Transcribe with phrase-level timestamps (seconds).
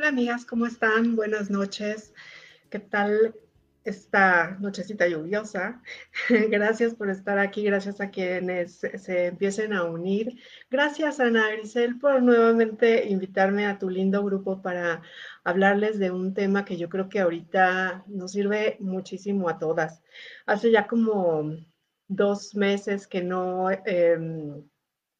[0.00, 1.14] Hola amigas, ¿cómo están?
[1.14, 2.14] Buenas noches.
[2.70, 3.34] ¿Qué tal
[3.84, 5.82] esta nochecita lluviosa?
[6.48, 10.40] gracias por estar aquí, gracias a quienes se empiecen a unir.
[10.70, 15.02] Gracias Ana Grisel por nuevamente invitarme a tu lindo grupo para
[15.44, 20.02] hablarles de un tema que yo creo que ahorita nos sirve muchísimo a todas.
[20.46, 21.58] Hace ya como
[22.08, 23.70] dos meses que no...
[23.70, 24.64] Em,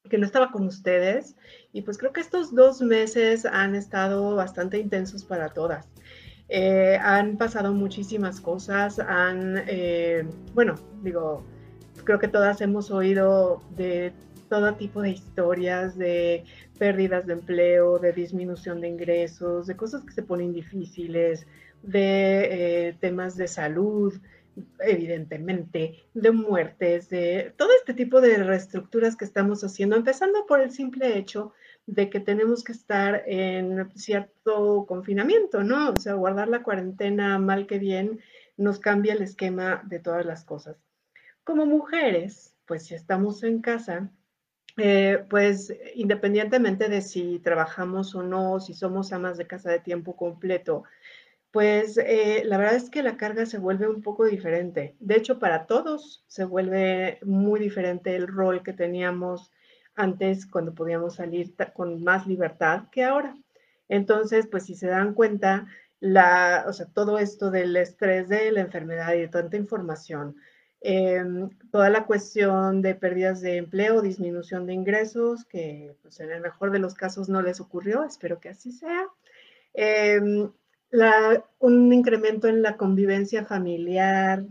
[0.09, 1.37] que no estaba con ustedes
[1.73, 5.87] y pues creo que estos dos meses han estado bastante intensos para todas.
[6.49, 11.45] Eh, han pasado muchísimas cosas, han, eh, bueno, digo,
[12.05, 14.13] creo que todas hemos oído de
[14.49, 16.45] todo tipo de historias, de
[16.77, 21.47] pérdidas de empleo, de disminución de ingresos, de cosas que se ponen difíciles,
[21.83, 24.15] de eh, temas de salud,
[24.81, 30.71] evidentemente, de muertes, de todo este tipo de reestructuras que estamos haciendo, empezando por el
[30.71, 31.53] simple hecho
[31.87, 35.91] de que tenemos que estar en cierto confinamiento, ¿no?
[35.91, 38.21] O sea, guardar la cuarentena mal que bien
[38.57, 40.77] nos cambia el esquema de todas las cosas.
[41.45, 44.11] Como mujeres, pues si estamos en casa,
[44.77, 50.17] eh, pues independientemente de si trabajamos o no, si somos amas de casa de tiempo
[50.17, 50.85] completo,
[51.51, 54.95] pues eh, la verdad es que la carga se vuelve un poco diferente.
[55.01, 59.51] De hecho, para todos se vuelve muy diferente el rol que teníamos
[59.97, 63.37] antes cuando podíamos salir con más libertad que ahora.
[63.89, 65.67] Entonces, pues si se dan cuenta,
[65.99, 70.37] la, o sea, todo esto del estrés de la enfermedad y de tanta información,
[70.81, 76.41] em, toda la cuestión de pérdidas de empleo, disminución de ingresos, que pues, en el
[76.41, 79.07] mejor de los casos no les ocurrió, espero que así sea.
[80.93, 84.45] Un incremento en la convivencia familiar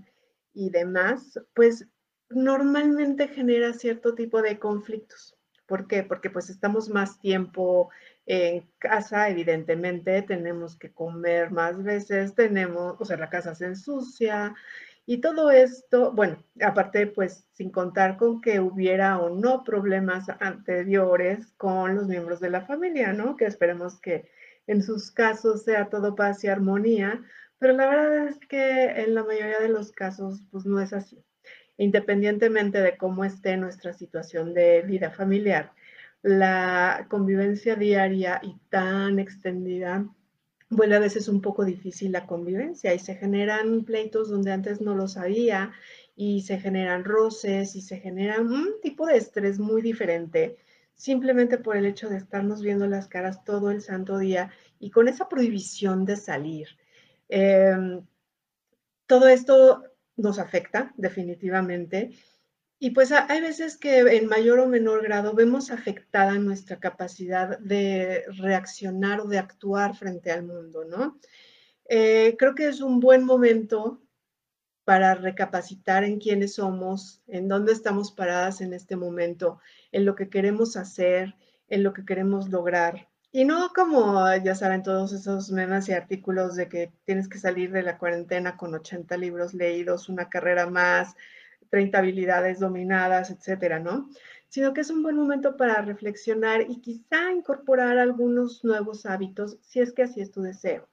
[0.54, 1.88] y demás, pues
[2.30, 5.36] normalmente genera cierto tipo de conflictos.
[5.66, 6.04] ¿Por qué?
[6.04, 7.90] Porque pues estamos más tiempo
[8.26, 14.56] en casa, evidentemente, tenemos que comer más veces, tenemos, o sea, la casa se ensucia
[15.06, 21.52] y todo esto, bueno, aparte pues sin contar con que hubiera o no problemas anteriores
[21.58, 23.36] con los miembros de la familia, ¿no?
[23.36, 24.30] Que esperemos que
[24.70, 27.24] en sus casos sea todo paz y armonía,
[27.58, 31.18] pero la verdad es que en la mayoría de los casos pues no es así.
[31.78, 35.72] Independientemente de cómo esté nuestra situación de vida familiar,
[36.22, 40.06] la convivencia diaria y tan extendida
[40.70, 44.94] vuelve a veces un poco difícil la convivencia y se generan pleitos donde antes no
[44.94, 45.72] los había
[46.16, 50.58] y se generan roces y se genera un tipo de estrés muy diferente
[51.00, 55.08] simplemente por el hecho de estarnos viendo las caras todo el santo día y con
[55.08, 56.68] esa prohibición de salir.
[57.30, 58.06] Em,
[59.08, 59.86] todo esto
[60.18, 62.12] nos afecta definitivamente
[62.80, 68.26] y pues hay veces que en mayor o menor grado vemos afectada nuestra capacidad de
[68.38, 71.18] reaccionar o de actuar frente al mundo, ¿no?
[71.86, 74.02] Eh, creo que es un buen momento
[74.90, 79.60] para recapacitar en quiénes somos, en dónde estamos paradas en este momento,
[79.92, 81.36] en lo que queremos hacer,
[81.68, 83.08] en lo que queremos lograr.
[83.32, 87.72] Y no como, ya saben, todos esos memes y artículos de que tienes que salir
[87.72, 91.16] de la cuarentena con 80 libros leídos, una carrera más,
[91.70, 94.10] 30 habilidades dominadas, etcétera, ¿no?
[94.48, 99.82] Sino que es un buen momento para reflexionar y quizá incorporar algunos nuevos hábitos si
[99.82, 100.90] es que así es tu deseo.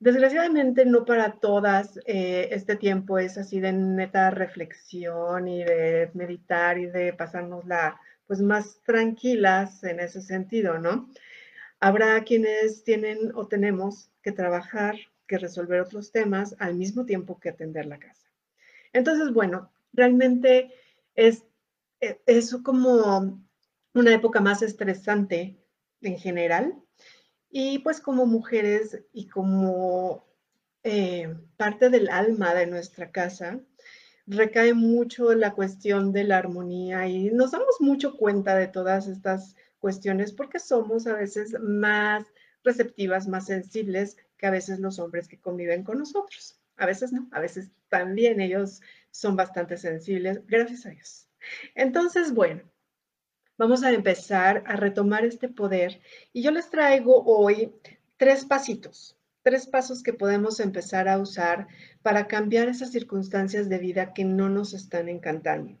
[0.00, 6.78] Desgraciadamente no para todas eh, este tiempo es así de neta reflexión y de meditar
[6.78, 11.08] y de pasárnosla pues más tranquilas en ese sentido, ¿no?
[11.80, 14.96] Habrá quienes tienen o tenemos que trabajar,
[15.26, 18.28] que resolver otros temas al mismo tiempo que atender la casa.
[18.92, 20.72] Entonces, bueno, realmente
[21.14, 21.44] es,
[22.00, 23.42] e, es como
[23.94, 25.56] una época más estresante
[26.00, 26.74] en general,
[27.56, 30.26] y pues como mujeres y como
[30.82, 33.60] eh, parte del alma de nuestra casa,
[34.26, 39.54] recae mucho la cuestión de la armonía y nos damos mucho cuenta de todas estas
[39.78, 42.26] cuestiones porque somos a veces más
[42.64, 46.58] receptivas, más sensibles que a veces los hombres que conviven con nosotros.
[46.76, 51.28] A veces no, a veces también ellos son bastante sensibles, gracias a Dios.
[51.76, 52.62] Entonces, bueno,
[53.56, 56.00] vamos a empezar a retomar este poder
[56.32, 57.72] y yo les traigo hoy
[58.16, 61.68] tres pasitos, tres pasos que podemos empezar a usar
[62.02, 65.78] para cambiar esas circunstancias de vida que no nos están encantando.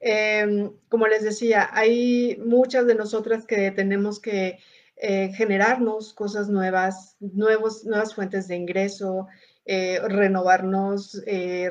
[0.00, 4.58] Em, como les decía, hay muchas de nosotras que tenemos que
[4.96, 9.28] eh, generarnos cosas nuevas, nuevos, nuevas fuentes de ingreso,
[9.64, 11.70] eh, renovarnos, eh,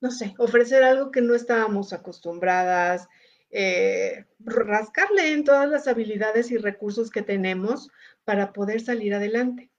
[0.00, 3.08] no sé, ofrecer algo que no estábamos acostumbradas,
[3.50, 7.90] eh, rascarle en todas las habilidades y recursos que tenemos
[8.24, 9.70] para poder salir adelante.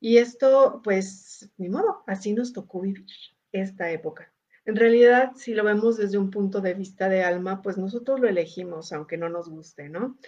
[0.00, 3.06] Y esto, pues, ni modo, así nos tocó vivir
[3.52, 4.32] esta época.
[4.64, 8.28] En realidad, si lo vemos desde un punto de vista de alma, pues nosotros lo
[8.28, 10.18] elegimos, aunque no nos guste, ¿no?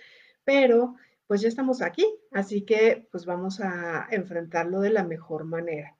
[0.45, 0.95] Pero,
[1.27, 5.98] pues ya estamos aquí, así que pues vamos a enfrentarlo de la mejor manera.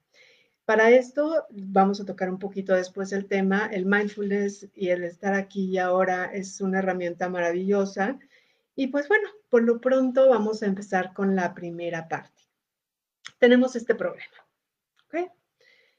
[0.69, 5.33] Para esto vamos a tocar un poquito después el tema, el mindfulness y el estar
[5.33, 8.19] aquí y ahora es una herramienta maravillosa.
[8.75, 12.43] Y pues bueno, por lo pronto vamos a empezar con la primera parte.
[13.39, 14.35] Tenemos este problema.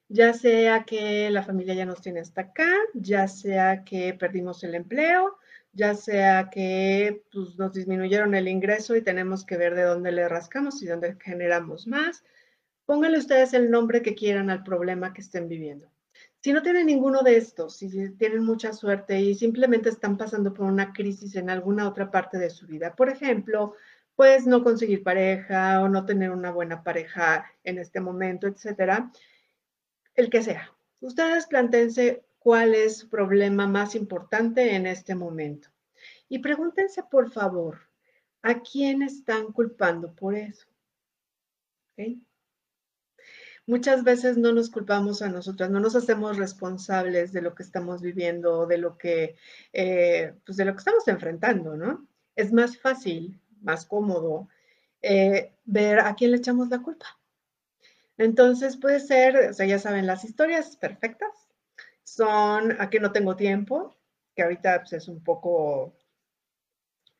[0.06, 4.76] Ya sea que la familia ya nos tiene hasta acá, ya sea que perdimos el
[4.76, 5.36] empleo,
[5.72, 10.28] ya sea que pues, nos disminuyeron el ingreso y tenemos que ver de dónde le
[10.28, 12.22] rascamos y dónde generamos más.
[12.90, 15.88] Pónganle ustedes el nombre que quieran al problema que estén viviendo.
[16.40, 20.66] Si no tienen ninguno de estos, si tienen mucha suerte y simplemente están pasando por
[20.66, 23.74] una crisis en alguna otra parte de su vida, por ejemplo,
[24.16, 29.12] pues no conseguir pareja o no tener una buena pareja en este momento, etcétera,
[30.16, 30.74] el que sea.
[31.00, 35.68] Ustedes planteense cuál es su problema más importante en este momento.
[36.28, 37.82] Y pregúntense, por favor,
[38.42, 40.66] ¿a quién están culpando por eso?
[43.70, 48.02] Muchas veces no nos culpamos a nosotras, no nos hacemos responsables de lo que estamos
[48.02, 49.36] viviendo, de lo que,
[49.72, 52.04] eh, pues de lo que estamos enfrentando, ¿no?
[52.34, 54.48] Es más fácil, más cómodo
[55.02, 57.06] eh, ver a quién le echamos la culpa.
[58.18, 61.30] Entonces puede ser, o sea, ya saben, las historias perfectas
[62.02, 63.94] son a que no tengo tiempo,
[64.34, 65.94] que ahorita pues, es un poco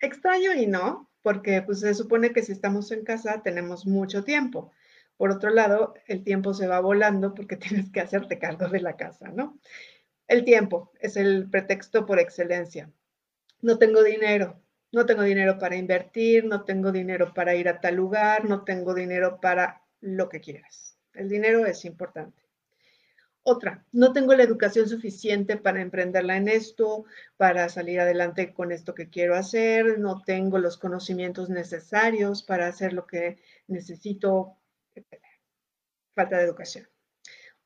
[0.00, 4.72] extraño y no, porque pues se supone que si estamos en casa tenemos mucho tiempo.
[5.20, 8.96] Por otro lado, el tiempo se va volando porque tienes que hacerte cargo de la
[8.96, 9.60] casa, ¿no?
[10.26, 12.90] El tiempo es el pretexto por excelencia.
[13.60, 14.62] No tengo dinero,
[14.92, 18.94] no tengo dinero para invertir, no tengo dinero para ir a tal lugar, no tengo
[18.94, 20.96] dinero para lo que quieras.
[21.12, 22.42] El dinero es importante.
[23.42, 27.04] Otra, no tengo la educación suficiente para emprenderla en esto,
[27.36, 32.94] para salir adelante con esto que quiero hacer, no tengo los conocimientos necesarios para hacer
[32.94, 33.36] lo que
[33.66, 34.56] necesito,
[36.14, 36.88] falta de educación.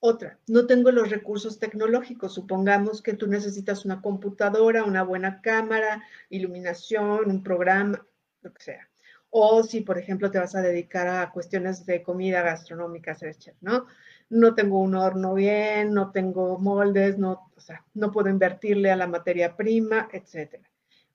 [0.07, 2.35] Otra, no tengo los recursos tecnológicos.
[2.35, 8.07] Supongamos que tú necesitas una computadora, una buena cámara, iluminación, un programa,
[8.43, 8.89] lo que sea.
[9.31, 13.57] O si, por ejemplo, te vas a dedicar a cuestiones de comida gastronómica, ser chef,
[13.63, 13.87] ¿no?
[14.29, 18.97] No tengo un horno bien, no tengo moldes, no, o sea, no puedo invertirle a
[18.97, 20.69] la materia prima, etcétera.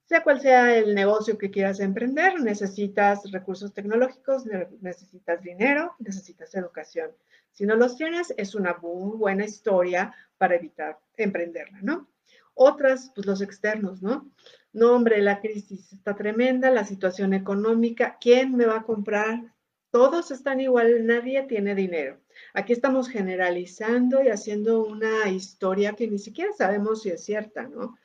[0.10, 4.44] Sea cual sea el negocio que quieras emprender, necesitas recursos tecnológicos,
[4.82, 7.12] necesitas dinero, necesitas educación.
[7.52, 12.10] Si no los tienes, es una muy buena historia para evitar emprenderla, ¿no?
[12.56, 14.32] Otras, pues los externos, ¿no?
[14.74, 19.54] No, hombre, la crisis está tremenda, la situación económica, ¿quién me va a comprar?
[19.92, 22.20] Todos están igual, nadie tiene dinero.
[22.56, 27.96] Aquí estamos generalizando y haciendo una historia que ni siquiera sabemos si es cierta, ¿no?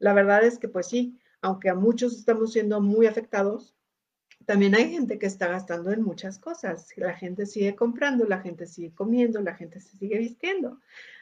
[0.00, 3.74] La verdad es que pues sí, aunque a muchos estamos siendo muy afectados,
[4.46, 6.88] también hay gente que está gastando en muchas cosas.
[6.96, 10.80] La gente sigue comprando, la gente sigue comiendo, la gente se sigue vistiendo.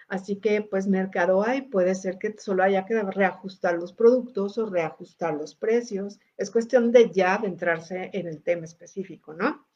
[0.08, 4.66] Así que pues mercado hay, puede ser que solo haya que reajustar los productos o
[4.66, 6.18] reajustar los precios.
[6.36, 9.66] Es cuestión de ya adentrarse en el tema específico, ¿no?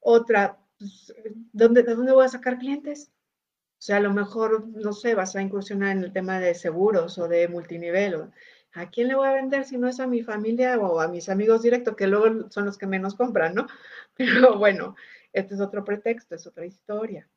[0.00, 1.14] Otra, pues,
[1.52, 3.12] ¿dónde, ¿de dónde voy a sacar clientes?
[3.78, 7.18] O sea, a lo mejor, no sé, vas a incursionar en el tema de seguros
[7.18, 8.32] o de multinivel.
[8.74, 11.28] ¿A quién le voy a vender si no es a mi familia o a mis
[11.28, 13.66] amigos directos, que luego son los que menos compran, ¿no?
[14.16, 14.96] Pero bueno,
[15.32, 17.28] este es otro pretexto, es otra historia.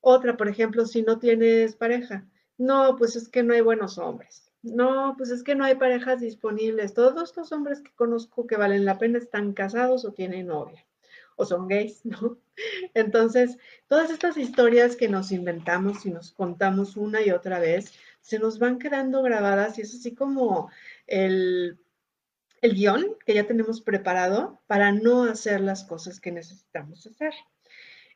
[0.00, 4.52] Otra, por ejemplo, si no tienes pareja, no, pues es que no hay buenos hombres.
[4.62, 6.94] No, pues es que no hay parejas disponibles.
[6.94, 10.84] Todos los hombres que conozco que valen la pena están casados o tienen novia
[11.38, 12.36] o son gays, ¿no?
[12.92, 13.56] Entonces,
[13.86, 17.92] todas estas historias que nos inventamos y nos contamos una y otra vez,
[18.28, 20.70] se nos van quedando grabadas y es así como
[21.06, 21.80] el,
[22.60, 27.32] el guion que ya tenemos preparado para no hacer las cosas que necesitamos hacer.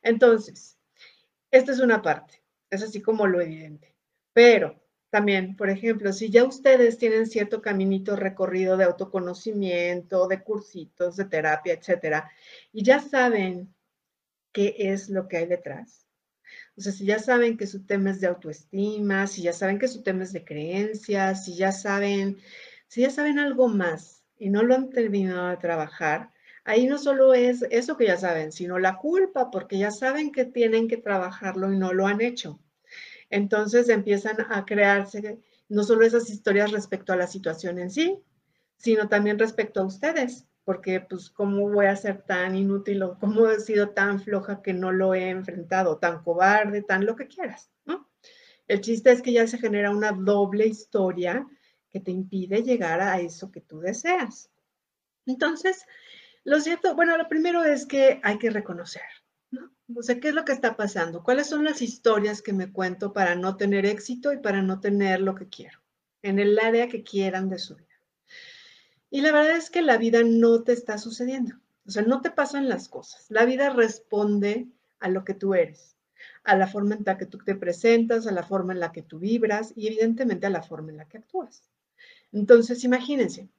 [0.02, 0.76] Entonces,
[1.50, 3.96] esta es una parte, es así como lo evidente.
[4.34, 11.16] Pero también, por ejemplo, si ya ustedes tienen cierto caminito recorrido de autoconocimiento, de cursitos,
[11.16, 12.30] de terapia, etcétera,
[12.70, 13.74] y ya saben
[14.52, 16.01] qué es lo que hay detrás.
[16.76, 19.88] O sea, si ya saben que su tema es de autoestima, si ya saben que
[19.88, 22.38] su tema es de creencias, si ya saben,
[22.88, 26.30] si ya saben algo más y no lo han terminado de trabajar,
[26.64, 30.44] ahí no solo es eso que ya saben, sino la culpa, porque ya saben que
[30.46, 32.58] tienen que trabajarlo y no lo han hecho.
[33.28, 38.22] Entonces empiezan a crearse no solo esas historias respecto a la situación en sí,
[38.76, 40.46] sino también respecto a ustedes.
[40.64, 44.72] Porque pues cómo voy a ser tan inútil o cómo he sido tan floja que
[44.72, 48.08] no lo he enfrentado, tan cobarde, tan lo que quieras, ¿no?
[48.68, 51.46] El chiste es que ya se genera una doble historia
[51.90, 54.50] que te impide llegar a eso que tú deseas.
[55.26, 55.84] Entonces,
[56.44, 59.02] lo cierto, bueno, lo primero es que hay que reconocer,
[59.50, 59.70] ¿no?
[59.94, 61.22] O sea, ¿qué es lo que está pasando?
[61.22, 65.20] ¿Cuáles son las historias que me cuento para no tener éxito y para no tener
[65.20, 65.80] lo que quiero
[66.22, 67.91] en el área que quieran de su vida?
[69.12, 71.56] Y la verdad es que la vida no te está sucediendo.
[71.86, 73.26] O sea, no te pasan las cosas.
[73.28, 74.68] La vida responde
[75.00, 75.98] a lo que tú eres,
[76.44, 79.02] a la forma en la que tú te presentas, a la forma en la que
[79.02, 81.68] tú vibras y evidentemente a la forma en la que actúas.
[82.32, 83.50] Entonces, imagínense,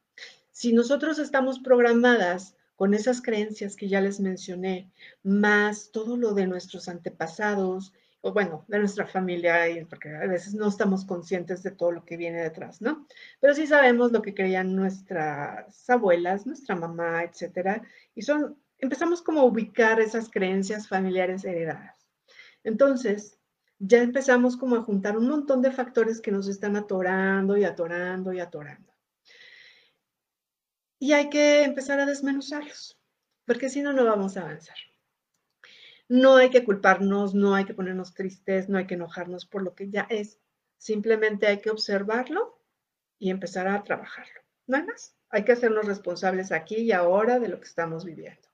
[0.52, 4.90] si nosotros estamos programadas con esas creencias que ya les mencioné,
[5.22, 7.94] más todo lo de nuestros antepasados,
[8.26, 12.16] o bueno, de nuestra familia, porque a veces no estamos conscientes de todo lo que
[12.16, 13.06] viene detrás, ¿no?
[13.42, 17.82] Pero sí sabemos lo que creían nuestras abuelas, nuestra mamá, etcétera,
[18.16, 22.08] y son, empezamos como a ubicar esas creencias familiares heredadas.
[22.64, 23.38] Entonces,
[23.78, 28.32] ya empezamos como a juntar un montón de factores que nos están atorando y atorando
[28.32, 28.90] y atorando.
[30.98, 32.98] Y hay que empezar a desmenuzarlos,
[33.46, 34.78] porque si no, no vamos a avanzar.
[36.10, 39.74] No hay que culparnos, no hay que ponernos tristes, no hay que enojarnos por lo
[39.74, 40.40] que ya es.
[40.78, 42.60] Simplemente hay que observarlo
[43.18, 44.42] y empezar a trabajarlo.
[44.68, 45.16] No hay más.
[45.30, 48.48] Hay que hacernos responsables aquí y ahora de lo que estamos viviendo.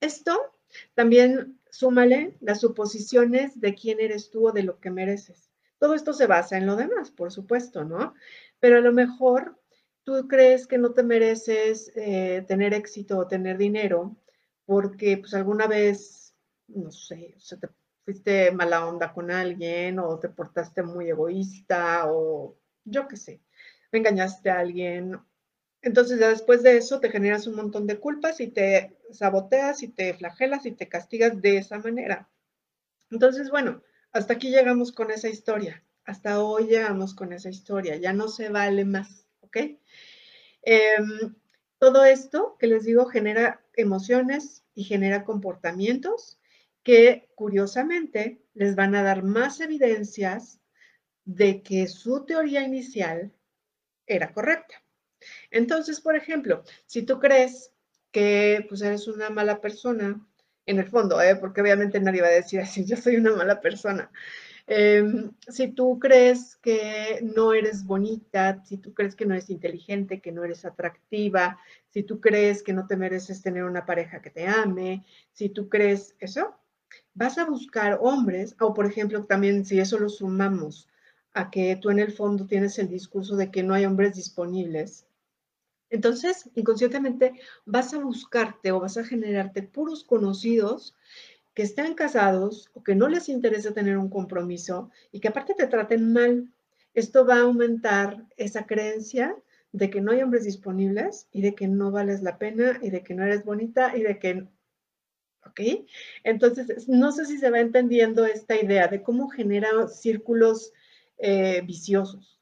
[0.00, 0.56] Esto
[0.94, 5.50] también súmale las suposiciones de quién eres tú o de lo que mereces.
[5.78, 8.14] Todo esto se basa en lo demás, por supuesto, ¿no?
[8.60, 9.58] Pero a lo mejor
[10.04, 14.16] tú crees que no te mereces eh, tener éxito o tener dinero
[14.64, 16.25] porque pues alguna vez
[16.68, 17.68] no sé, o sea, te
[18.04, 23.40] fuiste mala onda con alguien o te portaste muy egoísta o yo qué sé,
[23.92, 25.18] engañaste a alguien.
[25.82, 29.88] Entonces ya después de eso te generas un montón de culpas y te saboteas y
[29.88, 32.28] te flagelas y te castigas de esa manera.
[33.10, 33.82] Entonces, bueno,
[34.12, 35.84] hasta aquí llegamos con esa historia.
[36.04, 37.96] Hasta hoy llegamos con esa historia.
[37.96, 39.56] Ya no se vale más, ¿ok?
[40.62, 41.34] Em,
[41.78, 46.38] todo esto que les digo genera emociones y genera comportamientos
[46.86, 50.60] que curiosamente les van a dar más evidencias
[51.24, 53.32] de que su teoría inicial
[54.06, 54.76] era correcta.
[55.50, 57.72] Entonces, por ejemplo, si tú crees
[58.12, 60.24] que pues, eres una mala persona,
[60.64, 61.34] en el fondo, ¿eh?
[61.34, 64.08] porque obviamente nadie va a decir así, yo soy una mala persona.
[64.68, 70.20] Em, si tú crees que no eres bonita, si tú crees que no eres inteligente,
[70.20, 74.30] que no eres atractiva, si tú crees que no te mereces tener una pareja que
[74.30, 76.56] te ame, si tú crees eso,
[77.16, 80.86] vas a buscar hombres, o por ejemplo, también si eso lo sumamos
[81.32, 85.06] a que tú en el fondo tienes el discurso de que no hay hombres disponibles,
[85.88, 87.32] entonces inconscientemente
[87.64, 90.94] vas a buscarte o vas a generarte puros conocidos
[91.54, 95.66] que estén casados o que no les interesa tener un compromiso y que aparte te
[95.66, 96.52] traten mal.
[96.92, 99.34] Esto va a aumentar esa creencia
[99.72, 103.02] de que no hay hombres disponibles y de que no vales la pena y de
[103.02, 104.46] que no eres bonita y de que
[105.48, 105.86] ¿ok?
[106.24, 110.72] Entonces, no sé si se va entendiendo esta idea de cómo genera círculos
[111.18, 112.40] eh, viciosos,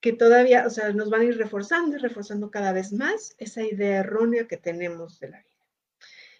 [0.00, 3.62] que todavía, o sea, nos van a ir reforzando y reforzando cada vez más esa
[3.62, 5.50] idea errónea que tenemos de la vida.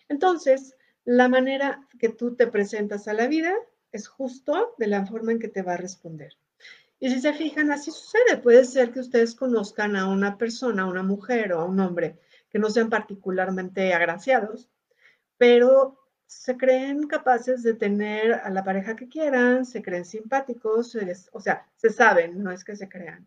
[0.08, 3.54] Entonces, la manera que tú te presentas a la vida
[3.92, 6.36] es justo de la forma en que te va a responder.
[6.98, 8.36] Y si se fijan, así sucede.
[8.42, 12.18] Puede ser que ustedes conozcan a una persona, a una mujer o a un hombre
[12.50, 14.68] que no sean particularmente agraciados,
[15.40, 20.94] pero se creen capaces de tener a la pareja que quieran, se creen simpáticos,
[21.32, 23.26] o sea, se saben, no es que se crean.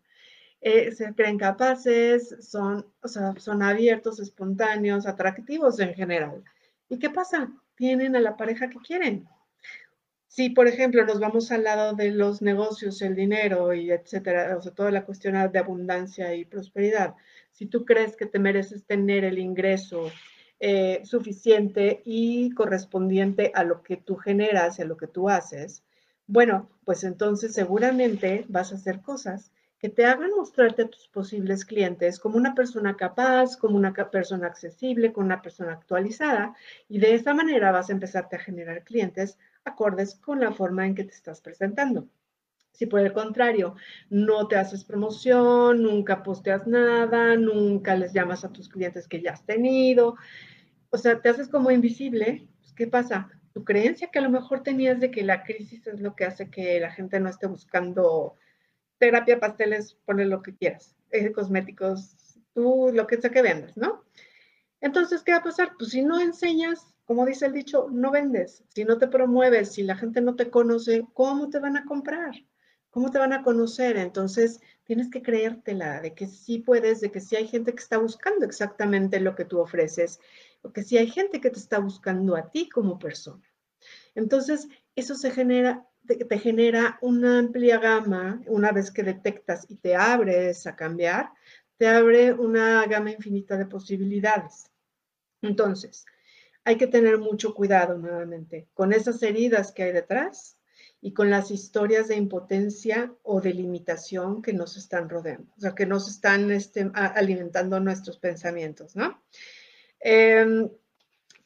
[0.62, 6.44] Eh, se creen capaces, son, o sea, son abiertos, espontáneos, atractivos en general.
[6.88, 7.52] ¿Y qué pasa?
[7.76, 9.28] Tienen a la pareja que quieren.
[10.28, 14.62] Si, por ejemplo, nos vamos al lado de los negocios, el dinero y etcétera, o
[14.62, 17.16] sea, toda la cuestión de abundancia y prosperidad,
[17.52, 20.12] si tú crees que te mereces tener el ingreso
[20.66, 25.84] eh, suficiente y correspondiente a lo que tú generas y a lo que tú haces,
[26.26, 31.66] bueno, pues entonces seguramente vas a hacer cosas que te hagan mostrarte a tus posibles
[31.66, 36.56] clientes como una persona capaz, como una persona accesible, como una persona actualizada,
[36.88, 40.96] y de esa manera vas a empezarte a generar clientes acordes con la forma en
[40.96, 42.08] que te estás presentando.
[42.72, 43.76] Si por el contrario
[44.10, 49.34] no te haces promoción, nunca posteas nada, nunca les llamas a tus clientes que ya
[49.34, 50.16] has tenido,
[50.94, 53.28] o sea, te haces como invisible, pues, ¿qué pasa?
[53.52, 56.52] Tu creencia que a lo mejor tenías de que la crisis es lo que hace
[56.52, 58.38] que la gente no esté buscando
[59.00, 64.04] terapia, pasteles, ponle lo que quieras, eh, cosméticos, tú lo que sea que vendas, ¿no?
[64.82, 65.72] Entonces, ¿qué va a pasar?
[65.80, 68.64] Pues si no enseñas, como dice el dicho, no vendes.
[68.68, 72.36] Si no te promueves, si la gente no te conoce, ¿cómo te van a comprar?
[72.92, 73.98] ¿Cómo te van a conocer?
[73.98, 77.98] Entonces, tienes que creértela de que sí puedes, de que sí hay gente que está
[77.98, 80.20] buscando exactamente lo que tú ofreces,
[80.64, 83.44] o que sí hay gente que te está buscando a ti como persona.
[84.16, 89.96] Entonces, eso se genera, te, genera una amplia gama, una vez que detectas y te
[89.96, 91.30] abres a cambiar,
[91.78, 94.70] te abre una gama infinita de posibilidades.
[95.42, 96.06] Entonces,
[96.64, 100.58] hay que tener mucho cuidado nuevamente con esas heridas que hay detrás
[101.02, 105.76] y con las historias de impotencia o de limitación que nos están rodeando, o sea,
[105.76, 109.22] que nos están este, alimentando nuestros pensamientos, ¿no?
[110.06, 110.70] Em,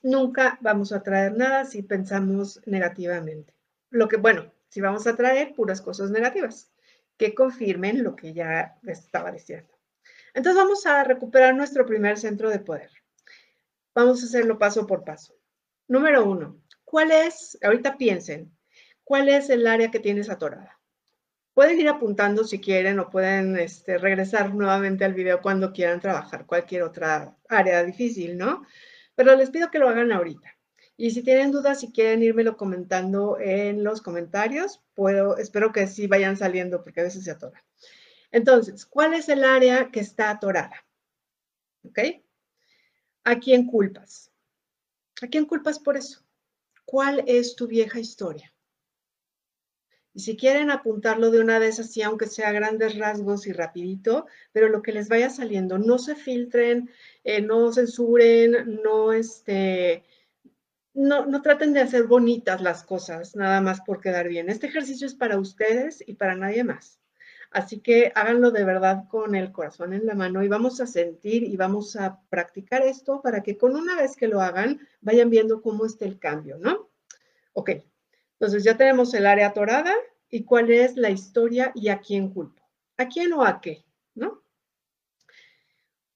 [0.02, 3.54] nunca vamos a traer nada si pensamos negativamente.
[3.90, 6.72] Lo que, bueno, si vamos a traer puras cosas negativas
[7.18, 9.70] que confirmen lo que ya estaba diciendo.
[10.34, 12.92] Entonces vamos a recuperar nuestro primer centro de poder.
[13.96, 15.36] Vamos a hacerlo paso por paso.
[15.88, 18.58] Número uno, ¿cuál es, ahorita piensen,
[19.08, 20.77] ¿Cuál es el área que tienes atorada?
[21.58, 26.46] Pueden ir apuntando si quieren o pueden este, regresar nuevamente al video cuando quieran trabajar
[26.46, 28.64] cualquier otra área difícil, ¿no?
[29.16, 30.56] Pero les pido que lo hagan ahorita.
[30.98, 36.06] Y si tienen dudas, si quieren írmelo comentando en los comentarios, puedo, espero que sí
[36.06, 37.64] vayan saliendo porque a veces se atoran.
[38.30, 40.86] Entonces, ¿cuál es el área que está atorada?
[41.86, 41.98] ¿Ok?
[43.24, 44.32] ¿A quién culpas?
[45.24, 46.24] ¿A quién culpas por eso?
[46.86, 48.54] ¿Cuál es tu vieja historia?
[50.18, 54.68] Y si quieren apuntarlo de una vez así, aunque sea grandes rasgos y rapidito, pero
[54.68, 56.90] lo que les vaya saliendo, no se filtren,
[57.24, 60.06] eh, no censuren, no, este,
[60.96, 64.50] no, no traten de hacer bonitas las cosas, nada más por quedar bien.
[64.50, 67.00] Este ejercicio es para ustedes y para nadie más.
[67.52, 71.44] Así que háganlo de verdad con el corazón en la mano y vamos a sentir
[71.44, 75.62] y vamos a practicar esto para que con una vez que lo hagan vayan viendo
[75.62, 76.90] cómo está el cambio, ¿no?
[77.54, 77.70] Ok,
[78.40, 79.96] entonces ya tenemos el área atorada
[80.30, 82.62] y cuál es la historia y a quién culpo.
[82.98, 83.84] ¿A quién o a qué?
[84.14, 84.44] ¿No?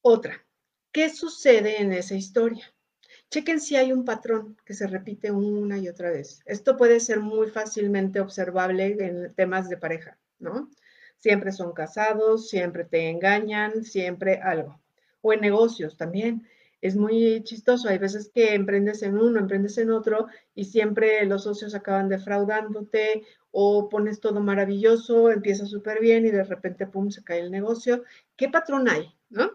[0.02, 0.44] Otra,
[0.92, 2.72] ¿qué sucede en esa historia?
[3.28, 6.42] Chequen si hay un patrón que se repite una y otra vez.
[6.44, 10.70] Esto puede ser muy fácilmente observable en temas de pareja, ¿no?
[11.18, 14.80] Siempre son casados, siempre te engañan, siempre algo.
[15.22, 16.46] O en negocios también
[16.82, 17.88] es muy chistoso.
[17.88, 23.24] Hay veces que emprendes en uno, emprendes en otro y siempre los socios acaban defraudándote
[23.52, 28.02] o pones todo maravilloso, empieza súper bien y de repente, pum, se cae el negocio.
[28.36, 29.14] ¿Qué patrón hay?
[29.30, 29.52] ¿No?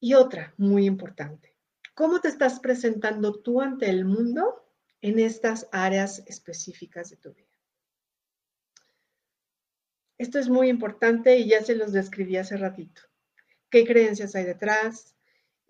[0.00, 1.54] Y otra, muy importante,
[1.94, 4.66] ¿cómo te estás presentando tú ante el mundo
[5.00, 7.46] en estas áreas específicas de tu vida?
[10.18, 13.02] Esto es muy importante y ya se los describí hace ratito.
[13.70, 15.14] ¿Qué creencias hay detrás?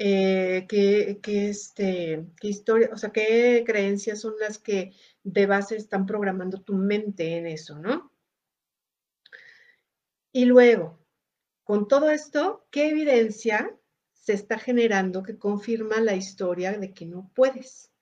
[0.04, 6.06] Eh, qué, este, qué historia, o sea, qué creencias son las que de base están
[6.06, 8.12] programando tu mente en eso, ¿no?
[10.32, 10.98] Y luego,
[11.62, 13.78] con todo esto, ¿qué evidencia
[14.12, 17.92] se está generando que confirma la historia de que no puedes?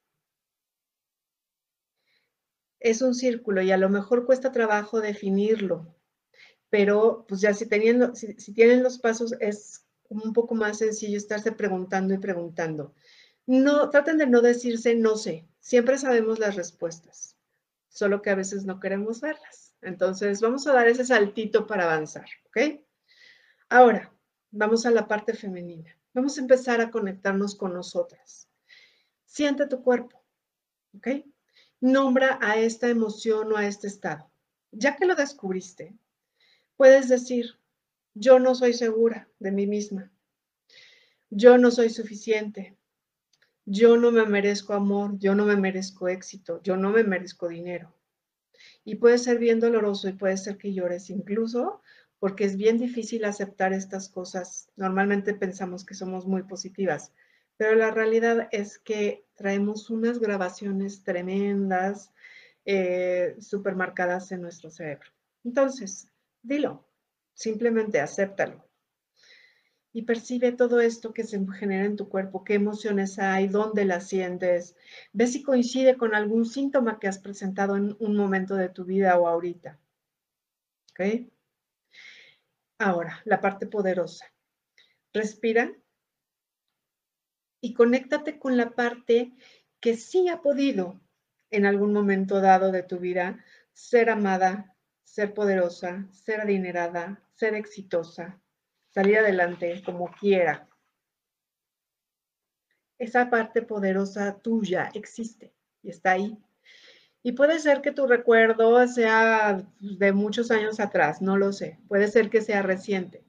[2.78, 5.94] Es un círculo y a lo mejor cuesta trabajo definirlo,
[6.70, 11.16] pero pues ya si, teniendo, si, si tienen los pasos es un poco más sencillo
[11.16, 12.94] estarse preguntando y preguntando.
[13.46, 17.36] No, traten de no decirse no sé, siempre sabemos las respuestas,
[17.88, 19.74] solo que a veces no queremos verlas.
[19.82, 22.80] Entonces, vamos a dar ese saltito para avanzar, ¿ok?
[23.70, 24.12] Ahora,
[24.50, 25.96] vamos a la parte femenina.
[26.12, 28.48] Vamos a empezar a conectarnos con nosotras.
[29.24, 30.22] Siente tu cuerpo,
[30.96, 31.24] ¿ok?
[31.80, 34.30] Nombra a esta emoción o a este estado.
[34.72, 35.94] Ya que lo descubriste,
[36.76, 37.59] puedes decir,
[38.14, 40.10] yo no soy segura de mí misma.
[41.30, 42.76] Yo no soy suficiente.
[43.64, 47.94] Yo no me merezco amor, yo no me merezco éxito, yo no me merezco dinero.
[48.84, 51.80] Y puede ser bien doloroso y puede ser que llores incluso
[52.18, 54.70] porque es bien difícil aceptar estas cosas.
[54.76, 57.12] Normalmente pensamos que somos muy positivas,
[57.56, 62.12] pero la realidad es que traemos unas grabaciones tremendas,
[62.64, 63.36] eh,
[63.74, 65.10] marcadas en nuestro cerebro.
[65.44, 66.08] Entonces,
[66.42, 66.89] dilo,
[67.40, 68.68] Simplemente acéptalo.
[69.94, 74.08] Y percibe todo esto que se genera en tu cuerpo, qué emociones hay, dónde las
[74.08, 74.76] sientes.
[75.14, 79.18] Ve si coincide con algún síntoma que has presentado en un momento de tu vida
[79.18, 79.80] o ahorita.
[80.90, 81.30] ¿Ok?
[82.76, 84.26] Ahora, la parte poderosa.
[85.14, 85.72] Respira
[87.62, 89.32] y conéctate con la parte
[89.80, 91.00] que sí ha podido
[91.50, 98.40] en algún momento dado de tu vida ser amada, ser poderosa, ser adinerada, ser exitosa,
[98.90, 100.70] salir adelante como quiera.
[103.00, 106.38] esa parte poderosa tuya existe y está ahí.
[107.22, 111.78] Y puede ser que tu recuerdo sea de muchos años atrás, no lo sé.
[111.88, 113.24] Puede ser que sea reciente,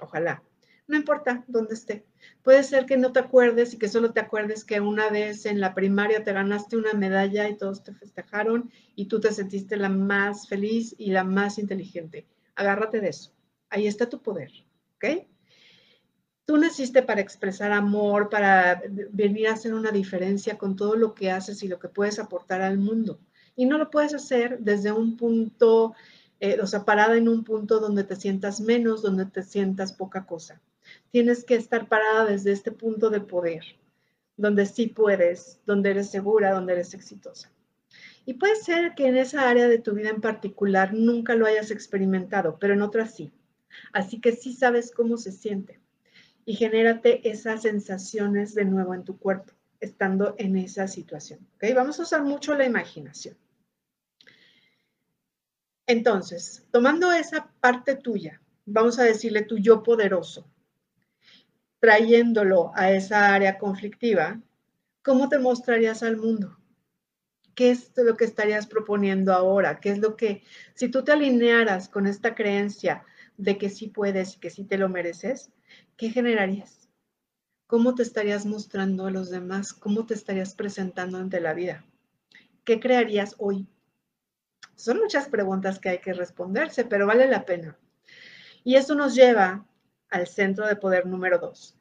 [0.00, 0.42] ojalá.
[0.86, 2.06] No importa dónde esté.
[2.44, 5.60] Puede ser que no te acuerdes y que solo te acuerdes que una vez en
[5.60, 9.88] la primaria te ganaste una medalla y todos te festejaron y tú te sentiste la
[9.88, 12.26] más feliz y la más inteligente.
[12.54, 13.35] Agárrate de eso.
[13.70, 14.50] Ahí está tu poder,
[14.96, 15.26] ¿ok?
[16.44, 21.30] Tú naciste para expresar amor, para venir a hacer una diferencia con todo lo que
[21.30, 23.18] haces y lo que puedes aportar al mundo.
[23.56, 25.94] Y no lo puedes hacer desde un punto,
[26.38, 30.24] eh, o sea, parada en un punto donde te sientas menos, donde te sientas poca
[30.24, 30.60] cosa.
[31.10, 33.64] Tienes que estar parada desde este punto de poder,
[34.36, 37.50] donde sí puedes, donde eres segura, donde eres exitosa.
[38.24, 41.70] Y puede ser que en esa área de tu vida en particular nunca lo hayas
[41.70, 43.32] experimentado, pero en otras sí.
[43.92, 45.80] Así que sí sabes cómo se siente
[46.44, 51.40] y genérate esas sensaciones de nuevo en tu cuerpo, estando en esa situación.
[51.56, 51.74] ¿ok?
[51.74, 53.36] Vamos a usar mucho la imaginación.
[55.86, 60.48] Entonces, tomando esa parte tuya, vamos a decirle tu yo poderoso,
[61.80, 64.40] trayéndolo a esa área conflictiva,
[65.02, 66.58] ¿cómo te mostrarías al mundo?
[67.54, 69.80] ¿Qué es lo que estarías proponiendo ahora?
[69.80, 70.42] ¿Qué es lo que,
[70.74, 73.04] si tú te alinearas con esta creencia
[73.36, 75.50] de que sí puedes y que sí te lo mereces,
[75.96, 76.88] ¿qué generarías?
[77.66, 79.72] ¿Cómo te estarías mostrando a los demás?
[79.72, 81.84] ¿Cómo te estarías presentando ante la vida?
[82.64, 83.66] ¿Qué crearías hoy?
[84.76, 87.76] Son muchas preguntas que hay que responderse, pero vale la pena.
[88.62, 89.66] Y eso nos lleva
[90.10, 91.76] al centro de poder número dos.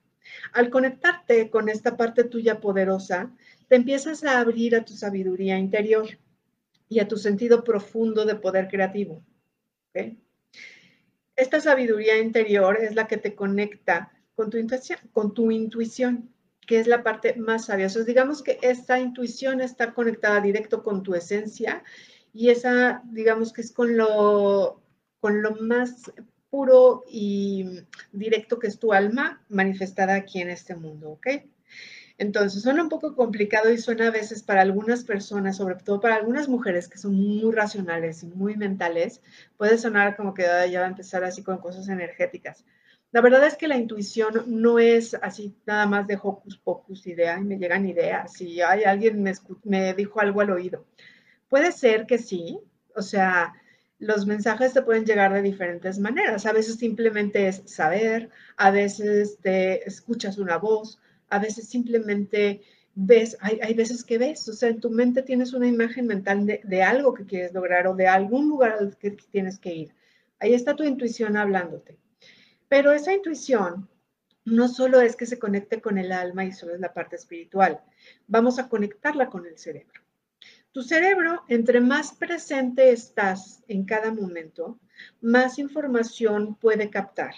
[0.54, 3.32] Al conectarte con esta parte tuya poderosa,
[3.68, 6.08] te empiezas a abrir a tu sabiduría interior
[6.90, 9.24] y a tu sentido profundo de poder creativo.
[11.36, 16.30] Esta sabiduría interior es la que te conecta con tu intuición, con tu intuición
[16.66, 17.88] que es la parte más sabia.
[17.88, 21.84] O digamos que esta intuición está conectada directo con tu esencia
[22.34, 24.82] y esa, digamos que es con lo,
[25.20, 26.12] con lo más
[26.50, 31.28] puro y directo que es tu alma manifestada aquí en este mundo, ¿ok?
[32.18, 36.16] Entonces, suena un poco complicado y suena a veces para algunas personas, sobre todo para
[36.16, 39.22] algunas mujeres que son muy racionales y muy mentales,
[39.58, 42.64] puede sonar como que ya va a empezar así con cosas energéticas.
[43.12, 47.38] La verdad es que la intuición no es así nada más de hocus pocus, idea,
[47.40, 50.86] y me llegan ideas, si hay alguien me, me dijo algo al oído.
[51.50, 52.60] Puede ser que sí,
[52.96, 53.54] o sea,
[54.00, 56.46] los mensajes te pueden llegar de diferentes maneras.
[56.46, 62.62] A veces simplemente es saber, a veces te escuchas una voz, a veces simplemente
[62.96, 66.84] ves, hay, veces que ves, o sea, en tu mente tienes una imagen mental de,
[66.84, 69.96] algo que quieres lograr o de algún lugar al que tienes que ir.
[70.40, 71.98] Ahí está tu intuición hablándote.
[72.68, 73.90] Pero esa intuición
[74.46, 77.82] no solo es que se conecte con el alma y solo es la parte espiritual,
[78.28, 80.02] vamos a conectarla con el cerebro.
[80.72, 84.80] Tu cerebro, entre más presente estás en cada momento,
[85.22, 87.34] más información puede captar.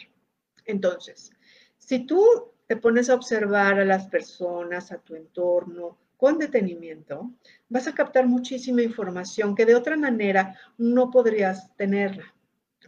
[0.65, 1.32] Entonces,
[1.78, 7.32] si tú te pones a observar a las personas, a tu entorno, con detenimiento,
[7.69, 12.34] vas a captar muchísima información que de otra manera no podrías tenerla.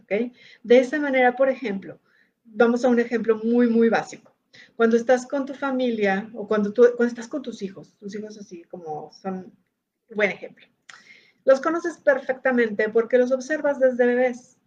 [0.02, 0.32] ¿ok?
[0.62, 1.98] De esa manera, por ejemplo,
[2.44, 4.34] vamos a un ejemplo muy, muy básico.
[4.76, 8.36] Cuando estás con tu familia o cuando, tú, cuando estás con tus hijos, tus hijos
[8.36, 9.52] así como son
[10.10, 10.66] buen ejemplo.
[11.44, 14.58] Los conoces perfectamente porque los observas desde bebés.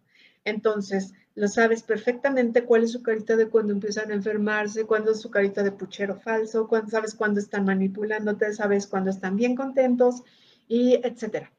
[0.44, 5.20] Entonces, lo sabes perfectamente cuál es su carita de cuando empiezan a enfermarse, cuándo es
[5.20, 10.22] su carita de puchero falso, cuando sabes cuándo están manipulándote, sabes cuándo están bien contentos
[10.68, 11.50] y etcétera.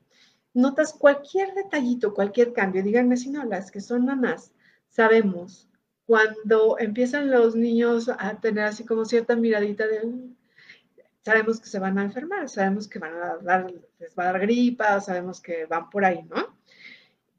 [0.53, 2.83] Notas cualquier detallito, cualquier cambio.
[2.83, 4.51] Díganme si no, las que son mamás,
[4.89, 5.67] sabemos
[6.05, 10.01] cuando empiezan los niños a tener así como cierta miradita de,
[11.23, 13.67] sabemos que se van a enfermar, sabemos que van a dar,
[13.99, 16.54] les va a dar gripa, sabemos que van por ahí, ¿no?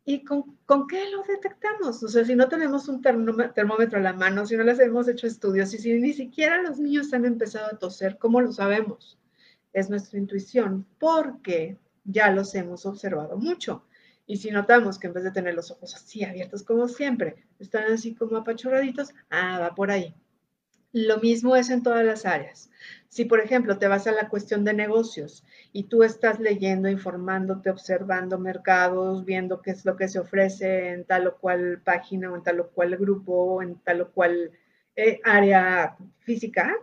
[0.08, 0.44] ¿Y con,
[0.86, 2.00] qué lo detectamos?
[2.00, 5.26] O sea, si no tenemos un termómetro a la mano, si no les hemos hecho
[5.26, 9.18] estudios y si ni siquiera los niños han empezado a toser, ¿cómo lo sabemos?
[9.72, 13.84] Es nuestra intuición, porque ya los hemos observado mucho.
[14.28, 17.92] Y si notamos que en vez de tener los ojos así abiertos como siempre, están
[17.92, 20.14] así como apachurraditos, ah, va por ahí.
[20.98, 22.70] Lo mismo es en todas las áreas.
[23.10, 27.68] Si, por ejemplo, te vas a la cuestión de negocios y tú estás leyendo, informándote,
[27.68, 32.36] observando mercados, viendo qué es lo que se ofrece en tal o cual página o
[32.36, 34.52] en tal o cual grupo en tal o cual
[34.96, 36.74] eh, área física,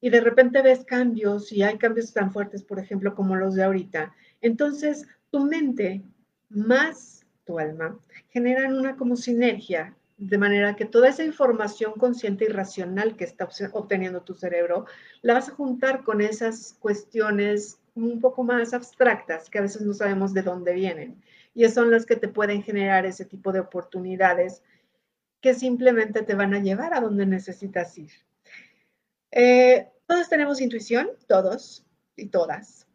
[0.00, 3.64] y de repente ves cambios y hay cambios tan fuertes, por ejemplo, como los de
[3.64, 6.04] ahorita, entonces tu mente
[6.48, 12.48] más tu alma generan una como sinergia De manera que toda esa información consciente y
[12.48, 14.86] racional que está obteniendo tu cerebro,
[15.20, 19.92] la vas a juntar con esas cuestiones un poco más abstractas que a veces no
[19.92, 21.20] sabemos de dónde vienen.
[21.54, 24.62] Y son las que te pueden generar ese tipo de oportunidades
[25.40, 28.12] que simplemente te van a llevar a donde necesitas ir.
[29.32, 32.86] Eh, todos tenemos intuición, todos y todas,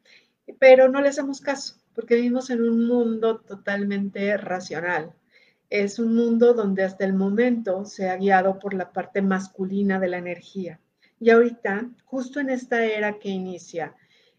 [0.60, 5.14] pero no le hacemos caso porque vivimos en un mundo totalmente racional.
[5.70, 10.08] Es un mundo donde hasta el momento se ha guiado por la parte masculina de
[10.08, 10.80] la energía.
[11.20, 13.94] Y ahorita, justo en esta era que inicia,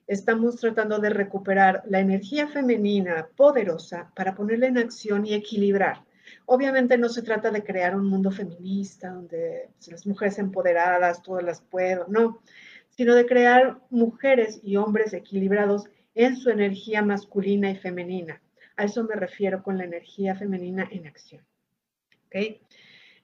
[0.07, 6.03] estamos tratando de recuperar la energía femenina poderosa para ponerla en acción y equilibrar.
[6.47, 11.61] Obviamente no se trata de crear un mundo feminista donde las mujeres empoderadas, todas las
[11.61, 12.41] puedo, no,
[12.89, 18.41] sino de crear mujeres y hombres equilibrados en su energía masculina y femenina.
[18.79, 21.45] A eso me refiero con la energía femenina en acción.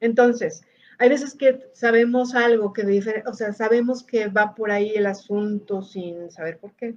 [0.00, 0.62] Entonces,
[0.98, 2.82] hay veces que sabemos algo que,
[3.24, 6.96] o sea, sabemos que va por ahí el asunto sin saber por qué,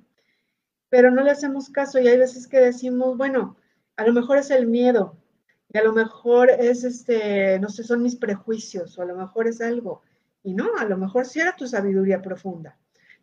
[0.90, 3.58] pero no le hacemos caso y hay veces que decimos, bueno,
[3.96, 5.16] a lo mejor es el miedo,
[5.72, 9.48] y a lo mejor es este, no sé, son mis prejuicios, o a lo mejor
[9.48, 10.02] es algo,
[10.42, 12.76] y no, a lo mejor sí era tu sabiduría profunda.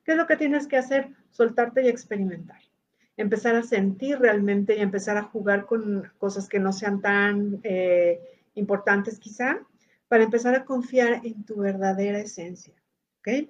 [0.04, 1.08] ¿Qué es lo que tienes que hacer?
[1.30, 2.60] Soltarte y experimentar.
[3.16, 8.20] Empezar a sentir realmente y empezar a jugar con cosas que no sean tan eh,
[8.54, 9.60] importantes quizá,
[10.08, 12.74] para empezar a confiar en tu verdadera esencia.
[13.20, 13.48] ¿Ok?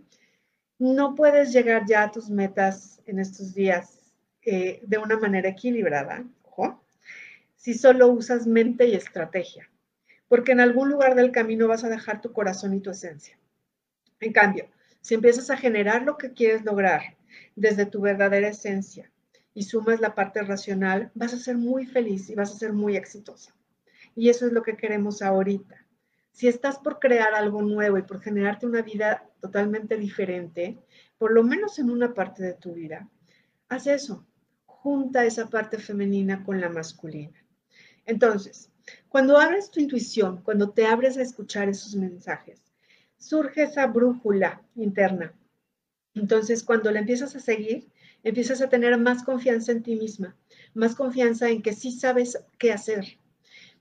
[0.78, 4.00] No puedes llegar ya a tus metas en estos días
[4.42, 6.82] eh, de una manera equilibrada, ojo,
[7.56, 9.70] si solo usas mente y estrategia,
[10.28, 13.38] porque en algún lugar del camino vas a dejar tu corazón y tu esencia.
[14.20, 14.68] En cambio,
[15.00, 17.16] si empiezas a generar lo que quieres lograr
[17.56, 19.10] desde tu verdadera esencia
[19.54, 22.96] y sumas la parte racional, vas a ser muy feliz y vas a ser muy
[22.96, 23.54] exitosa.
[24.16, 25.86] Y eso es lo que queremos ahorita.
[26.32, 30.78] Si estás por crear algo nuevo y por generarte una vida totalmente diferente,
[31.16, 33.08] por lo menos en una parte de tu vida,
[33.68, 34.26] haz eso.
[34.66, 37.44] Junta esa parte femenina con la masculina.
[38.04, 38.70] Entonces,
[39.08, 42.60] cuando abres tu intuición, cuando te abres a escuchar esos mensajes,
[43.16, 45.32] surge esa brújula interna.
[46.14, 47.88] Entonces, cuando la empiezas a seguir,
[48.24, 50.34] empiezas a tener más confianza en ti misma,
[50.74, 53.18] más confianza en que sí sabes qué hacer.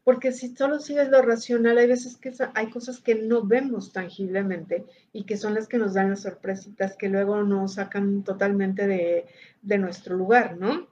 [0.03, 4.85] Porque si solo sigues lo racional, hay veces que hay cosas que no vemos tangiblemente
[5.13, 9.25] y que son las que nos dan las sorpresitas que luego nos sacan totalmente de,
[9.61, 10.87] de nuestro lugar, ¿no?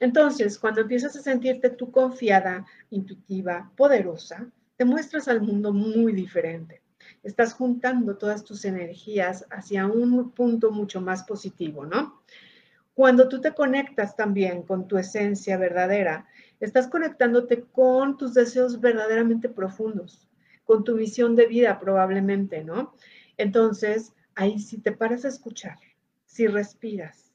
[0.00, 6.80] Entonces, cuando empiezas a sentirte tú confiada, intuitiva, poderosa, te muestras al mundo muy diferente
[7.22, 12.22] estás juntando todas tus energías hacia un punto mucho más positivo, ¿no?
[12.98, 16.26] Cuando tú te conectas también con tu esencia verdadera,
[16.58, 20.28] estás conectándote con tus deseos verdaderamente profundos,
[20.64, 22.96] con tu visión de vida probablemente, ¿no?
[23.36, 25.78] Entonces, ahí si te paras a escuchar,
[26.24, 27.32] si respiras,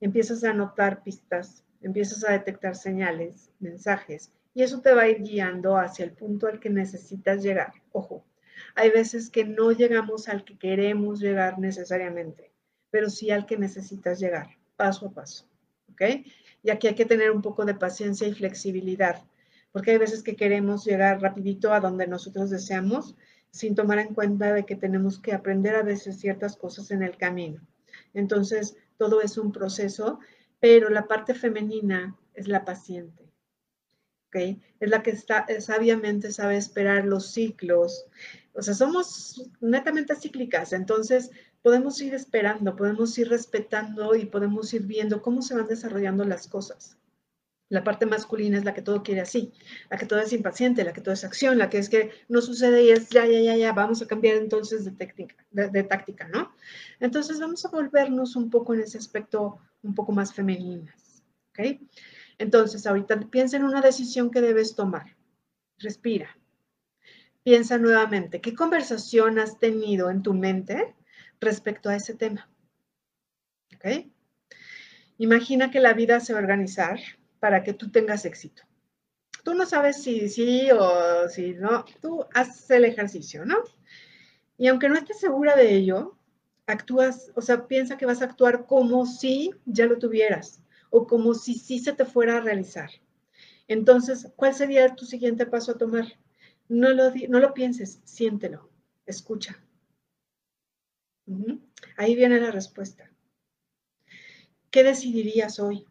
[0.00, 5.22] empiezas a notar pistas, empiezas a detectar señales, mensajes, y eso te va a ir
[5.22, 7.74] guiando hacia el punto al que necesitas llegar.
[7.90, 8.24] Ojo,
[8.74, 12.50] hay veces que no llegamos al que queremos llegar necesariamente,
[12.90, 15.44] pero sí al que necesitas llegar, paso a paso.
[15.92, 16.02] ¿Ok?
[16.64, 19.22] Y aquí hay que tener un poco de paciencia y flexibilidad,
[19.70, 23.14] porque hay veces que queremos llegar rapidito a donde nosotros deseamos,
[23.52, 27.16] sin tomar en cuenta de que tenemos que aprender a veces ciertas cosas en el
[27.16, 27.60] camino.
[28.12, 30.18] Entonces, todo es un proceso,
[30.58, 33.31] pero la parte femenina es la paciente.
[34.34, 38.06] Es la que está, sabiamente sabe esperar los ciclos,
[38.54, 41.30] o sea, somos netamente cíclicas, entonces
[41.62, 46.48] podemos ir esperando, podemos ir respetando y podemos ir viendo cómo se van desarrollando las
[46.48, 46.98] cosas.
[47.70, 49.50] La parte masculina es la que todo quiere así,
[49.88, 52.42] la que todo es impaciente, la que todo es acción, la que es que no
[52.42, 56.28] sucede y es ya, ya, ya, ya, vamos a cambiar entonces de, técnica, de, táctica,
[56.28, 56.52] ¿no?
[57.00, 61.80] Entonces vamos a volvernos un poco en ese aspecto un poco más femeninas, ¿ok?
[62.38, 65.16] Entonces ahorita piensa en una decisión que debes tomar.
[65.78, 66.36] Respira,
[67.42, 70.94] Piensa nuevamente, ¿qué conversación has tenido en tu mente
[71.40, 72.48] respecto a ese tema?
[73.74, 74.06] ¿Ok?
[75.18, 77.00] Imagina que la vida se va a organizar
[77.40, 78.62] para que tú tengas éxito.
[79.42, 83.56] Tú no sabes si sí o si no, tú haces el ejercicio, ¿no?
[84.56, 86.16] Y aunque no estés segura de ello,
[86.66, 90.61] actúas, o sea, piensa que vas a actuar como si ya lo tuvieras
[90.92, 92.90] o como si sí se te fuera a realizar.
[93.66, 96.06] Entonces, ¿cuál sería tu siguiente paso a tomar?
[96.68, 98.70] No lo, no lo pienses, siéntelo,
[99.06, 99.60] escucha.
[101.96, 103.10] Ahí viene la respuesta.
[104.70, 105.86] ¿Qué decidirías hoy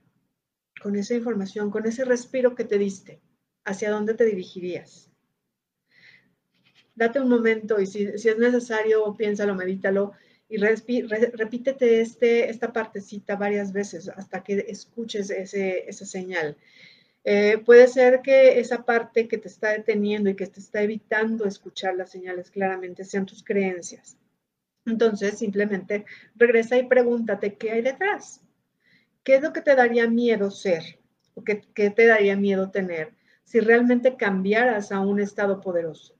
[0.81, 3.19] con esa información, con ese respiro que te diste?
[3.65, 5.11] ¿Hacia dónde te dirigirías?
[6.95, 10.13] date un momento y si, es necesario, piénsalo, medítalo
[10.51, 16.57] y repítete este, esta partecita varias veces hasta que escuches ese, esa señal.
[17.23, 21.45] Eh, puede ser que esa parte que te está deteniendo y que te está evitando
[21.45, 24.17] escuchar las señales claramente sean tus creencias.
[24.85, 28.41] Entonces, simplemente regresa y pregúntate qué hay detrás.
[29.23, 30.99] ¿Qué es lo que te daría miedo ser?
[31.33, 33.13] ¿O qué, qué te daría miedo tener
[33.45, 36.15] si realmente cambiaras a un estado poderoso?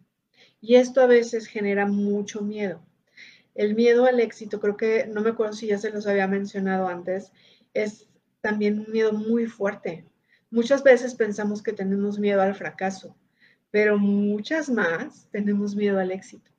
[0.62, 2.82] Y esto a veces genera mucho miedo.
[3.56, 6.88] El miedo al éxito, creo que, no me acuerdo si ya se los había mencionado
[6.88, 7.32] antes,
[7.74, 8.08] es
[8.42, 10.06] también un miedo muy fuerte.
[10.50, 13.16] Muchas veces pensamos que tenemos miedo al fracaso,
[13.70, 16.52] pero muchas más tenemos miedo al éxito.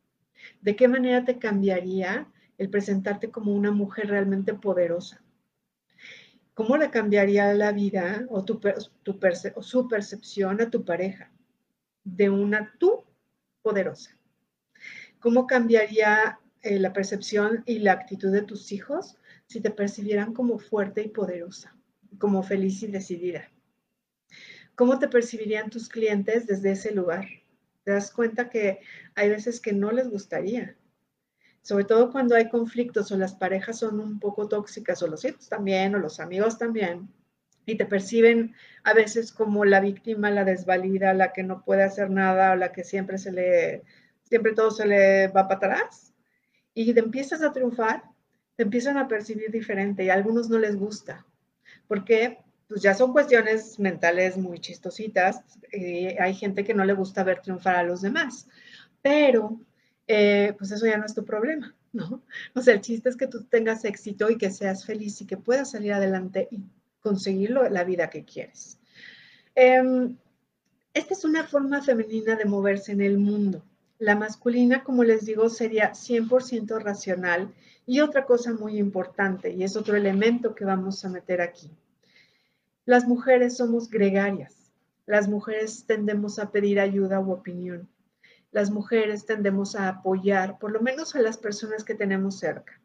[0.61, 2.27] ¿De qué manera te cambiaría
[2.59, 5.23] el presentarte como una mujer realmente poderosa?
[6.55, 8.61] ¿Cómo le cambiaría la vida o, tu,
[9.55, 11.33] o su percepción a tu pareja
[12.05, 13.05] de una tú
[13.63, 14.17] poderosa?
[15.19, 20.59] ¿Cómo cambiaría eh, la percepción y la actitud de tus hijos si te percibieran como
[20.59, 21.77] fuerte y poderosa,
[22.19, 23.51] como feliz y decidida?
[24.75, 27.27] ¿Cómo te percibirían tus clientes desde ese lugar?
[27.85, 28.81] Te das cuenta que
[29.15, 30.77] hay veces que no les gustaría,
[31.63, 35.49] sobre todo cuando hay conflictos o las parejas son un poco tóxicas o los hijos
[35.49, 37.09] también o los amigos también
[37.67, 42.11] y te perciben a veces como la víctima, la desvalida, la que no puede hacer
[42.11, 43.83] nada o la que siempre se le,
[44.23, 46.12] siempre todo se le va para atrás
[46.75, 48.05] y te empiezas a triunfar,
[48.57, 51.27] te empiezan a percibir diferente y a algunos no les gusta,
[51.89, 57.25] porque pues ya son cuestiones mentales muy chistositas, eh, hay gente que no le gusta
[57.25, 58.49] ver triunfar a los demás,
[59.03, 59.61] pero
[60.07, 62.23] eh, pues eso ya no es tu problema, ¿no?
[62.55, 65.37] O sea, el chiste es que tú tengas éxito y que seas feliz y que
[65.37, 66.63] puedas salir adelante y
[67.01, 68.79] conseguir la vida que quieres.
[69.55, 70.17] Em,
[70.95, 73.65] esta es una forma femenina de moverse en el mundo.
[74.03, 77.55] La masculina, como les digo, sería 100% racional.
[77.87, 81.71] Y otra cosa muy importante, y es otro elemento que vamos a meter aquí.
[82.85, 84.73] Las mujeres somos gregarias.
[85.07, 87.89] Las mujeres tendemos a pedir ayuda u opinión.
[88.51, 92.81] Las mujeres tendemos a apoyar, por lo menos a las personas que tenemos cerca.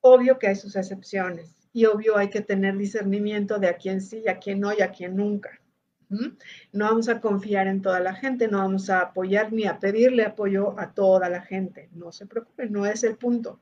[0.00, 4.28] Obvio que hay sus excepciones y obvio hay que tener discernimiento de a quién sí,
[4.28, 5.59] a quién no y a quién nunca.
[6.72, 10.24] No vamos a confiar en toda la gente, no vamos a apoyar ni a pedirle
[10.24, 11.88] apoyo a toda la gente.
[11.92, 13.60] No se preocupen, no es el punto.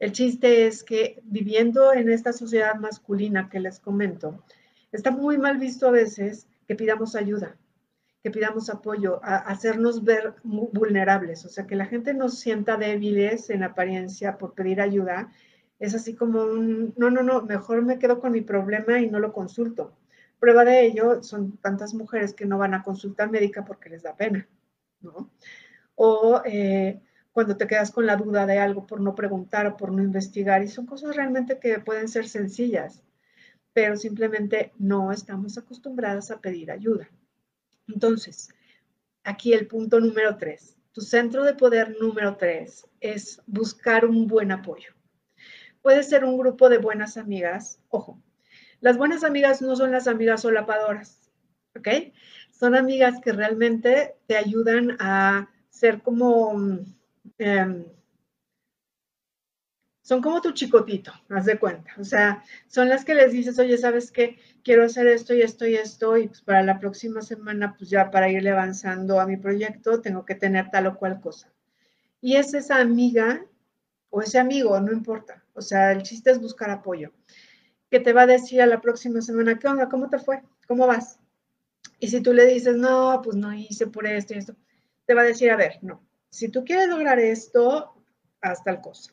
[0.00, 4.42] El chiste es que viviendo en esta sociedad masculina que les comento,
[4.90, 7.56] está muy mal visto a veces que pidamos ayuda,
[8.22, 13.50] que pidamos apoyo, a hacernos ver vulnerables, o sea, que la gente nos sienta débiles
[13.50, 15.30] en apariencia por pedir ayuda.
[15.78, 19.20] Es así como un, no, no, no, mejor me quedo con mi problema y no
[19.20, 19.92] lo consulto.
[20.40, 24.16] Prueba de ello son tantas mujeres que no van a consulta médica porque les da
[24.16, 24.48] pena,
[25.02, 25.30] ¿no?
[25.94, 26.98] O eh,
[27.32, 30.62] cuando te quedas con la duda de algo por no preguntar o por no investigar,
[30.62, 33.02] y son cosas realmente que pueden ser sencillas,
[33.74, 37.08] pero simplemente no estamos acostumbradas a pedir ayuda.
[37.86, 38.48] Entonces,
[39.24, 44.52] aquí el punto número tres, tu centro de poder número tres es buscar un buen
[44.52, 44.94] apoyo.
[45.82, 48.20] Puede ser un grupo de buenas amigas, ojo,
[48.80, 51.30] las buenas amigas no son las amigas solapadoras,
[51.76, 51.88] ¿ok?
[52.50, 56.58] Son amigas que realmente te ayudan a ser como,
[57.38, 57.84] em,
[60.02, 61.92] son como tu chicotito, haz de cuenta.
[61.98, 64.38] O sea, son las que les dices, oye, ¿sabes qué?
[64.64, 68.10] Quiero hacer esto y esto y esto, y pues para la próxima semana, pues ya
[68.10, 71.52] para irle avanzando a mi proyecto, tengo que tener tal o cual cosa.
[72.20, 73.44] Y es esa amiga
[74.10, 75.44] o ese amigo, no importa.
[75.54, 77.12] O sea, el chiste es buscar apoyo
[77.90, 79.88] que te va a decir a la próxima semana, ¿qué onda?
[79.88, 80.42] ¿Cómo te fue?
[80.68, 81.18] ¿Cómo vas?
[81.98, 84.56] Y si tú le dices, no, pues no hice por esto y esto,
[85.06, 86.00] te va a decir, a ver, no,
[86.30, 87.94] si tú quieres lograr esto,
[88.40, 89.12] haz tal cosa.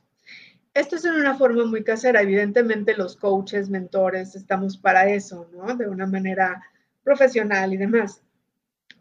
[0.73, 2.21] Esto es en una forma muy casera.
[2.21, 5.75] Evidentemente los coaches, mentores, estamos para eso, ¿no?
[5.75, 6.61] De una manera
[7.03, 8.21] profesional y demás.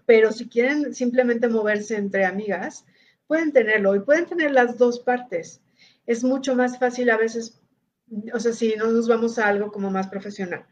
[0.06, 2.86] Pero si quieren simplemente moverse entre amigas,
[3.26, 5.60] pueden tenerlo y pueden tener las dos partes.
[6.06, 7.60] Es mucho más fácil a veces
[8.32, 10.66] o sea, si no nos vamos a algo como más profesional.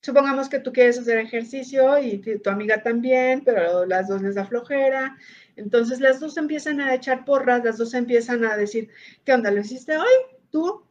[0.00, 4.44] Supongamos que tú quieres hacer ejercicio y tu amiga también, pero las dos les da
[4.44, 5.16] flojera.
[5.56, 8.88] Entonces las dos empiezan a echar porras, las dos empiezan a decir,
[9.24, 9.50] ¿qué onda?
[9.50, 10.06] ¿Lo hiciste hoy?
[10.50, 10.84] ¿Tú?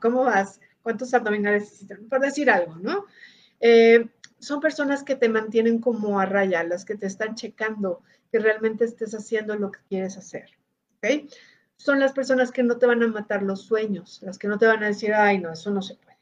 [0.00, 0.60] ¿Cómo vas?
[0.82, 1.96] ¿Cuántos abdominales hiciste?
[1.96, 3.06] Por decir algo, ¿no?
[3.60, 8.38] Eh, son personas que te mantienen como a raya, las que te están checando que
[8.38, 10.50] realmente estés haciendo lo que quieres hacer.
[10.98, 11.30] ¿Ok?
[11.80, 14.66] Son las personas que no te van a matar los sueños, las que no te
[14.66, 16.18] van a decir, ay, no, eso no se puede.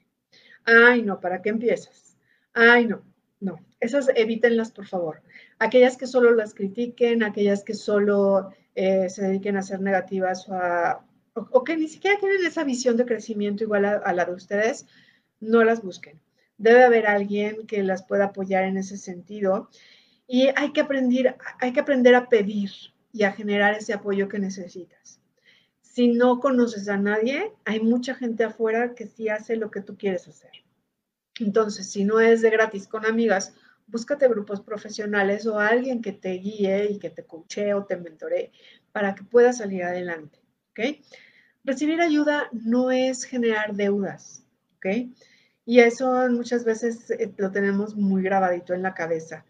[0.64, 2.16] Ay, no, ¿para qué empiezas?
[2.54, 3.02] Ay, no.
[3.40, 5.20] No, esas evítenlas, por favor.
[5.58, 11.64] Aquellas que solo las critiquen, aquellas que solo eh, se dediquen a ser negativas o,
[11.64, 14.86] que ni siquiera tienen esa visión de crecimiento igual a, la de ustedes,
[15.40, 16.20] no las busquen.
[16.56, 19.70] Debe haber alguien que las pueda apoyar en ese sentido
[20.28, 22.70] y hay que aprender, hay que aprender a pedir
[23.12, 25.18] y a generar ese apoyo que necesitas.
[25.98, 29.96] Si no conoces a nadie, hay mucha gente afuera que sí hace lo que tú
[29.96, 30.52] quieres hacer.
[31.40, 33.52] Entonces, si no es de gratis con amigas,
[33.88, 38.52] búscate grupos profesionales o alguien que te guíe y que te coachee o te mentore
[38.92, 40.38] para que puedas salir adelante,
[40.70, 41.04] ¿ok?
[41.64, 44.44] Recibir ayuda no es generar deudas,
[44.76, 45.10] ¿ok?
[45.66, 49.44] Y eso muchas veces eh, lo tenemos muy grabadito en la cabeza.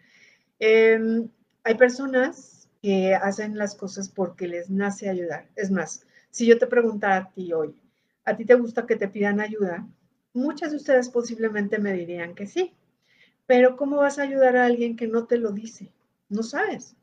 [0.59, 1.29] Em,
[1.63, 5.51] hay personas que hacen las cosas porque les nace ayudar.
[5.55, 6.07] Es más,
[6.39, 7.75] si yo te preguntara a ti hoy,
[8.25, 9.89] ¿a ti te gusta que te pidan ayuda?
[10.33, 12.77] Muchas de ustedes posiblemente me dirían que sí,
[13.47, 15.91] pero ¿cómo vas a ayudar a alguien que no te lo dice?
[16.29, 16.95] No sabes.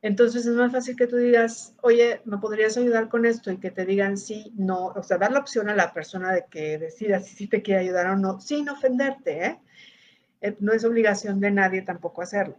[0.00, 3.52] Entonces es más fácil que tú digas, oye, ¿me podrías ayudar con esto?
[3.52, 6.46] Y que te digan sí, no, o sea, dar la opción a la persona de
[6.50, 9.60] que decida si te quiere ayudar o no, sin ofenderte, ¿eh?
[10.40, 10.56] ¿eh?
[10.60, 12.56] No es obligación de nadie tampoco hacerlo.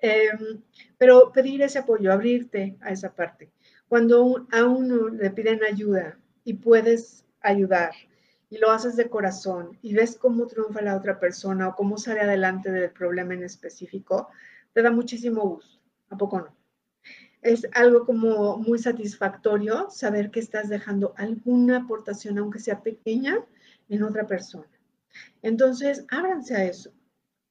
[0.00, 0.62] Em,
[0.98, 3.50] pero pedir ese apoyo, abrirte a esa parte.
[3.88, 7.92] Cuando a uno le piden ayuda y puedes ayudar,
[8.50, 12.20] y lo haces de corazón y ves cómo triunfa la otra persona o cómo sale
[12.20, 14.28] adelante del problema en específico,
[14.72, 15.78] te da muchísimo gusto.
[16.10, 16.56] ¿A poco no?
[17.42, 23.38] Es algo como muy satisfactorio saber que estás dejando alguna aportación, aunque sea pequeña,
[23.88, 24.68] en otra persona.
[25.42, 26.92] Entonces, ábranse a eso,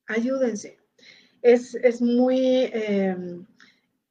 [0.08, 0.78] ayúdense.
[1.42, 2.40] Es, es muy...
[2.74, 3.16] Eh,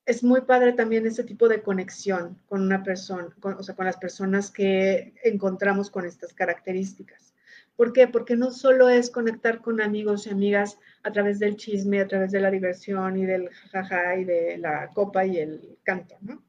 [0.07, 3.97] es muy padre también ese tipo de conexión con una persona, o sea, con las
[3.97, 7.35] personas que encontramos con estas características.
[7.75, 8.07] ¿Por qué?
[8.07, 12.31] Porque no solo es conectar con amigos y amigas a través del chisme, a través
[12.31, 16.43] de la diversión y del jaja y de la copa y el canto, ¿no?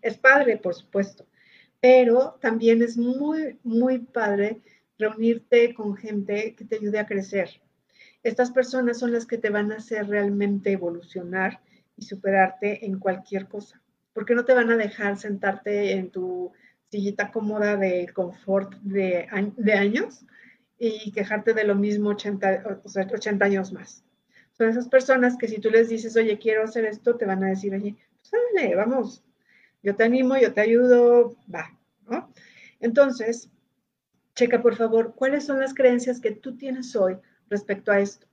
[0.00, 1.26] Es padre, por supuesto,
[1.80, 4.60] pero también es muy, muy padre
[4.98, 7.60] reunirte con gente que te ayude a crecer.
[8.22, 11.60] Estas personas son las que te van a hacer realmente evolucionar
[12.00, 13.80] y superarte en cualquier cosa.
[14.12, 16.52] Porque no te van a dejar sentarte en tu
[16.90, 19.28] sillita cómoda de confort de,
[19.72, 20.24] años
[20.78, 24.02] y quejarte de lo mismo 80, o sea, 80 años más.
[24.52, 27.50] Son esas personas que si tú les dices, oye, quiero hacer esto, te van a
[27.50, 27.96] decir, oye,
[28.30, 29.22] pues vamos,
[29.82, 31.78] yo te animo, yo te ayudo, va,
[32.08, 32.32] ¿no?
[32.80, 33.50] Entonces,
[34.34, 38.26] checa por favor, ¿cuáles son las creencias que tú tienes hoy respecto a esto?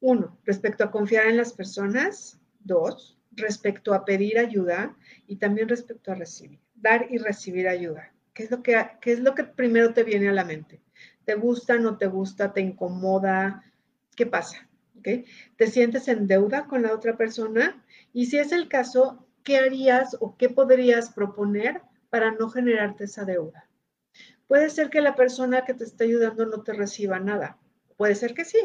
[0.00, 2.41] Uno, respecto a confiar en las personas.
[2.64, 4.96] Dos, respecto a pedir ayuda
[5.26, 8.12] y también respecto a recibir, dar y recibir ayuda.
[8.34, 10.80] ¿Qué es lo que, qué es lo que primero te viene a la mente?
[11.24, 13.64] ¿Te gusta, no te gusta, te incomoda?
[14.16, 14.68] ¿Qué pasa?
[14.98, 15.24] ¿Okay?
[15.56, 17.84] ¿Te sientes en deuda con la otra persona?
[18.12, 23.24] Y si es el caso, ¿qué harías o qué podrías proponer para no generarte esa
[23.24, 23.68] deuda?
[24.46, 27.58] Puede ser que la persona que te está ayudando no te reciba nada.
[27.96, 28.58] Puede ser que sí,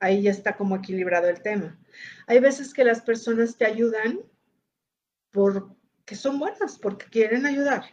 [0.00, 1.78] ahí ya está como equilibrado el tema.
[2.26, 4.20] Hay veces que las personas te ayudan
[5.30, 7.84] porque son buenas, porque quieren ayudar.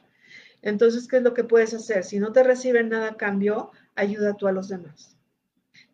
[0.62, 2.03] Entonces, ¿qué es lo que puedes hacer?
[2.03, 5.16] Si no te reciben nada a cambio, ayuda tú a los demás.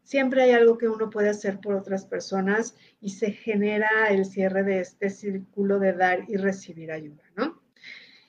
[0.04, 4.64] Siempre hay algo que uno puede hacer por otras personas y se genera el cierre
[4.64, 7.62] de este círculo de dar y recibir ayuda, ¿no?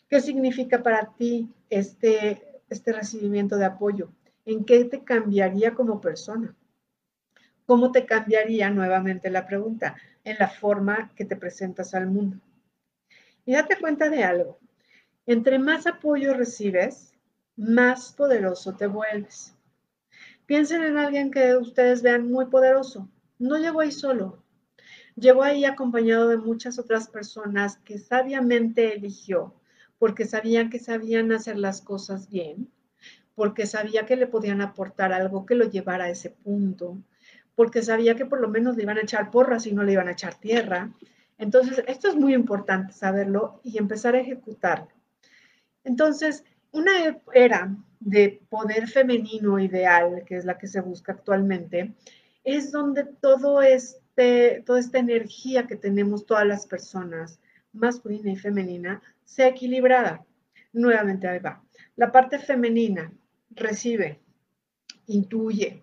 [0.09, 4.11] ¿Qué significa para ti este, este recibimiento de apoyo?
[4.45, 6.57] ¿En qué te cambiaría como persona?
[7.67, 9.97] ¿Cómo te cambiaría nuevamente la pregunta?
[10.23, 12.39] En la forma que te presentas al mundo.
[13.47, 14.59] Y date cuenta de algo.
[15.27, 17.15] Entre más apoyo recibes,
[17.57, 19.55] más poderoso te vuelves.
[20.47, 23.09] Piensen en alguien que ustedes vean muy poderoso.
[23.39, 24.43] No llegó ahí solo.
[25.17, 29.55] Llegó ahí acompañado de muchas otras personas que sabiamente eligió
[29.99, 32.71] porque sabían que sabían hacer las cosas bien,
[33.35, 36.99] porque sabía que le podían aportar algo que lo llevara a ese punto,
[37.55, 40.09] porque sabía que por lo menos le iban a echar porras y no le iban
[40.09, 40.91] a echar tierra.
[41.39, 44.89] Entonces, esto es muy importante saberlo y empezar a ejecutarlo.
[45.85, 51.95] Entonces, una era de poder femenino ideal, que es la que se busca actualmente,
[52.43, 57.41] es donde todo este, toda esta energía que tenemos todas las personas,
[57.73, 60.25] masculina y femenina, sea equilibrada.
[60.73, 61.63] Nuevamente ahí va.
[61.97, 63.13] La parte femenina
[63.51, 64.21] recibe,
[65.07, 65.83] intuye,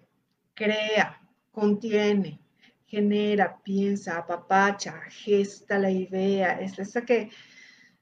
[0.54, 1.21] crea,
[1.52, 2.40] contiene,
[2.86, 7.30] genera, piensa, apapacha, gesta la idea, es esa que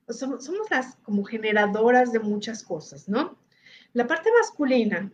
[0.08, 3.38] somos, las como generadoras de muchas cosas, ¿no?
[3.94, 5.12] La parte masculina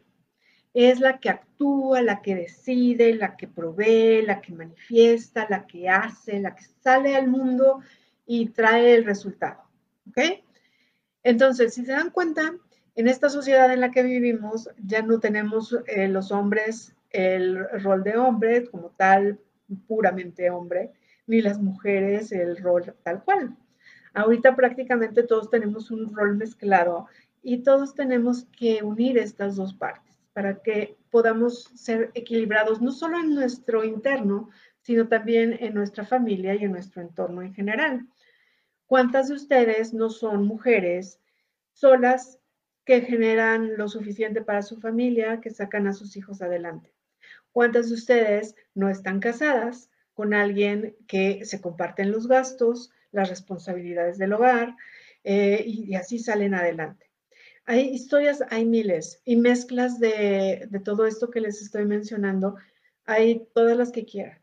[0.73, 5.89] es la que actúa, la que decide, la que provee, la que manifiesta, la que
[5.89, 7.81] hace, la que sale al mundo
[8.25, 9.63] y trae el resultado.
[10.09, 10.43] ¿Ok?
[11.23, 12.53] Entonces, si se dan cuenta,
[12.95, 18.03] en esta sociedad en la que vivimos ya no tenemos eh, los hombres el rol
[18.03, 19.39] de hombre como tal,
[19.87, 20.91] puramente hombre,
[21.27, 23.55] ni las mujeres el rol tal cual.
[24.13, 27.07] Ahorita prácticamente todos tenemos un rol mezclado
[27.41, 33.19] y todos tenemos que unir estas dos partes para que podamos ser equilibrados no solo
[33.19, 34.49] en nuestro interno,
[34.81, 38.07] sino también en nuestra familia y en nuestro entorno en general.
[38.85, 41.19] ¿Cuántas de ustedes no son mujeres
[41.71, 42.39] solas
[42.83, 46.94] que generan lo suficiente para su familia, que sacan a sus hijos adelante?
[47.55, 54.17] ¿Cuántas de ustedes no están casadas con alguien que se comparten los gastos, las responsabilidades
[54.17, 54.75] del hogar
[55.23, 57.09] eh, y, así salen adelante?
[57.63, 62.57] Hay historias, hay miles y mezclas de, de todo esto que les estoy mencionando,
[63.05, 64.41] hay todas las que quieran.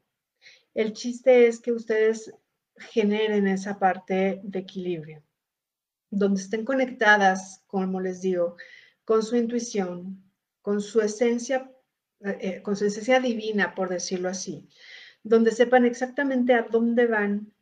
[0.72, 2.32] El chiste es que ustedes
[2.78, 5.22] generen esa parte de equilibrio,
[6.08, 8.56] donde estén conectadas, como les digo,
[9.04, 10.32] con su intuición,
[10.62, 11.71] con su esencia,
[12.24, 14.68] eh, con su esencia divina, por decirlo así,
[15.22, 17.52] donde sepan exactamente a dónde van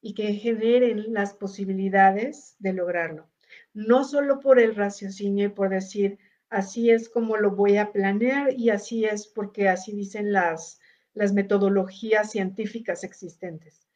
[0.00, 3.28] y que generen las posibilidades de lograrlo.
[3.74, 6.18] No solo por el raciocinio y por decir,
[6.50, 10.80] así es como lo voy a planear y así es porque así dicen las,
[11.14, 13.86] las metodologías científicas existentes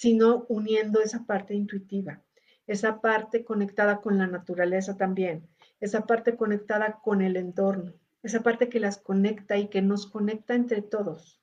[0.00, 2.22] sino uniendo esa parte intuitiva,
[2.66, 5.46] esa parte conectada con la naturaleza también,
[5.78, 7.92] esa parte conectada con el entorno,
[8.22, 11.40] esa parte que las conecta y que nos conecta entre todos.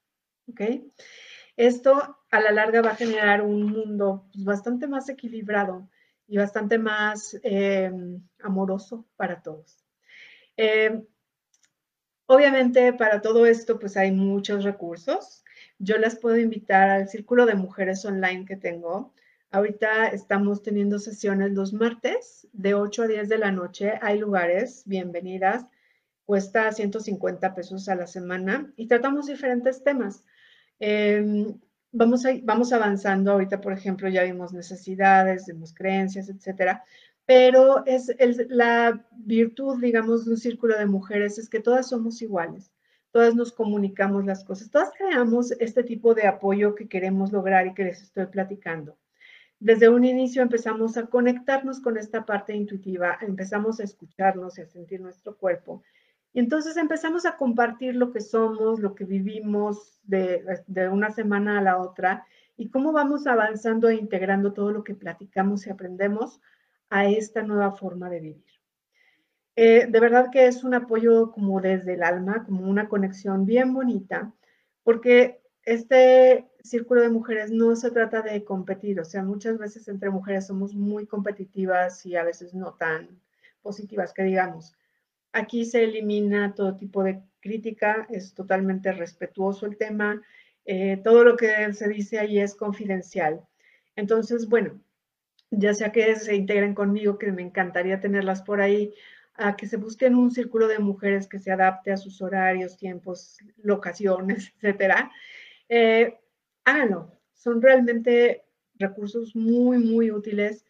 [0.50, 0.62] ¿Ok?
[1.56, 5.90] Esto a la larga va a generar un mundo pues, bastante más equilibrado
[6.28, 7.92] y bastante más eh,
[8.42, 9.84] amoroso para todos.
[10.56, 11.04] Eh,
[12.26, 15.44] obviamente para todo esto pues hay muchos recursos
[15.80, 19.14] yo las puedo invitar al círculo de mujeres online que tengo.
[19.52, 23.94] Ahorita estamos teniendo sesiones los martes de 8 a 10 de la noche.
[24.02, 25.66] Hay lugares, bienvenidas.
[26.28, 30.24] Cuesta 150 pesos a la semana y tratamos diferentes temas.
[30.78, 31.58] Em,
[31.92, 33.32] vamos, vamos avanzando.
[33.32, 36.84] Ahorita, por ejemplo, ya vimos necesidades, vimos creencias, etcétera.
[37.26, 38.12] Pero es
[38.50, 42.72] la virtud, digamos, de un círculo de mujeres es que todas somos iguales
[43.12, 47.74] todas nos comunicamos las cosas, todas creamos este tipo de apoyo que queremos lograr y
[47.74, 48.96] que les estoy platicando.
[49.60, 54.68] Desde un inicio empezamos a conectarnos con esta parte intuitiva, empezamos a escucharnos y a
[54.68, 55.82] sentir nuestro cuerpo.
[56.38, 60.46] Y entonces empezamos a compartir lo que somos, lo que vivimos de,
[60.92, 65.66] una semana a la otra y cómo vamos avanzando e integrando todo lo que platicamos
[65.66, 66.40] y aprendemos
[66.92, 68.46] a esta nueva forma de vivir.
[69.56, 73.74] Eh, de verdad que es un apoyo como desde el alma, como una conexión bien
[73.74, 74.32] bonita,
[74.84, 80.12] porque este círculo de mujeres no se trata de competir, o sea, muchas veces entre
[80.12, 83.20] mujeres somos muy competitivas y a veces no tan
[83.64, 84.76] positivas que digamos.
[85.32, 90.22] Aquí se elimina todo tipo de crítica, es totalmente respetuoso el tema,
[90.66, 93.42] eh, todo lo que se dice ahí es confidencial.
[93.96, 94.82] Entonces, bueno,
[95.50, 98.94] ya sea que se integren conmigo, que me encantaría tenerlas por ahí,
[99.38, 103.38] a que se busquen un círculo de mujeres que se adapte a sus horarios, tiempos,
[103.58, 105.12] locaciones, etcétera.
[105.70, 106.18] Eh,
[106.66, 107.12] háganlo.
[107.34, 108.44] Son realmente
[108.76, 110.66] recursos muy, muy útiles.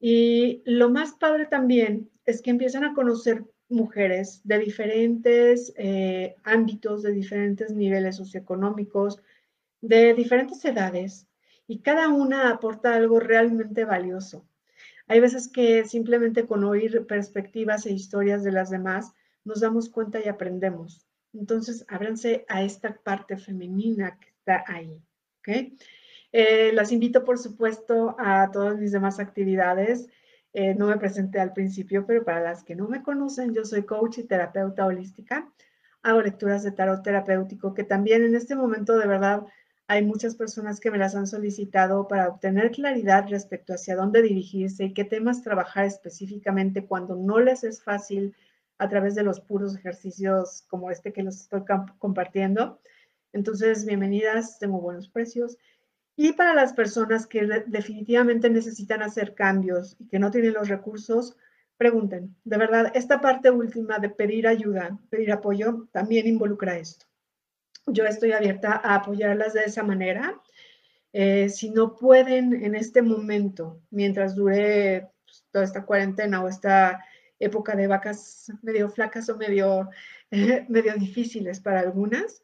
[0.00, 7.02] Y lo más padre también es que empiezan a conocer mujeres de diferentes eh, ámbitos,
[7.02, 9.20] de diferentes niveles socioeconómicos,
[9.80, 11.26] de diferentes edades,
[11.66, 14.46] y cada una aporta algo realmente valioso.
[15.06, 19.12] Hay veces que simplemente con oír perspectivas e historias de las demás
[19.44, 21.06] nos damos cuenta y aprendemos.
[21.32, 25.00] Entonces, ábranse a esta parte femenina que está ahí.
[26.32, 30.08] Eh, las invito, por supuesto, a todas mis demás actividades.
[30.60, 33.84] Eh, no me presenté al principio, pero para las que no me conocen, yo soy
[33.84, 35.48] coach y terapeuta holística.
[36.02, 39.46] Hago lecturas de tarot terapéutico, que también en este momento de verdad
[39.86, 44.86] hay muchas personas que me las han solicitado para obtener claridad respecto hacia dónde dirigirse
[44.86, 48.34] y qué temas trabajar específicamente cuando no les es fácil
[48.78, 51.62] a través de los puros ejercicios como este que los estoy
[52.00, 52.80] compartiendo.
[53.32, 55.56] Entonces, bienvenidas, tengo buenos precios.
[56.18, 61.36] Y para las personas que definitivamente necesitan hacer cambios y que no tienen los recursos,
[61.78, 62.34] pregunten.
[62.44, 67.06] De verdad, esta parte última de pedir ayuda, pedir apoyo, también involucra esto
[67.92, 70.40] yo estoy abierta a apoyarlas de esa manera.
[71.12, 77.04] Eh, si no pueden en este momento, mientras dure pues, toda esta cuarentena o esta
[77.38, 79.88] época de vacas medio flacas o medio,
[80.68, 82.42] medio difíciles para algunas.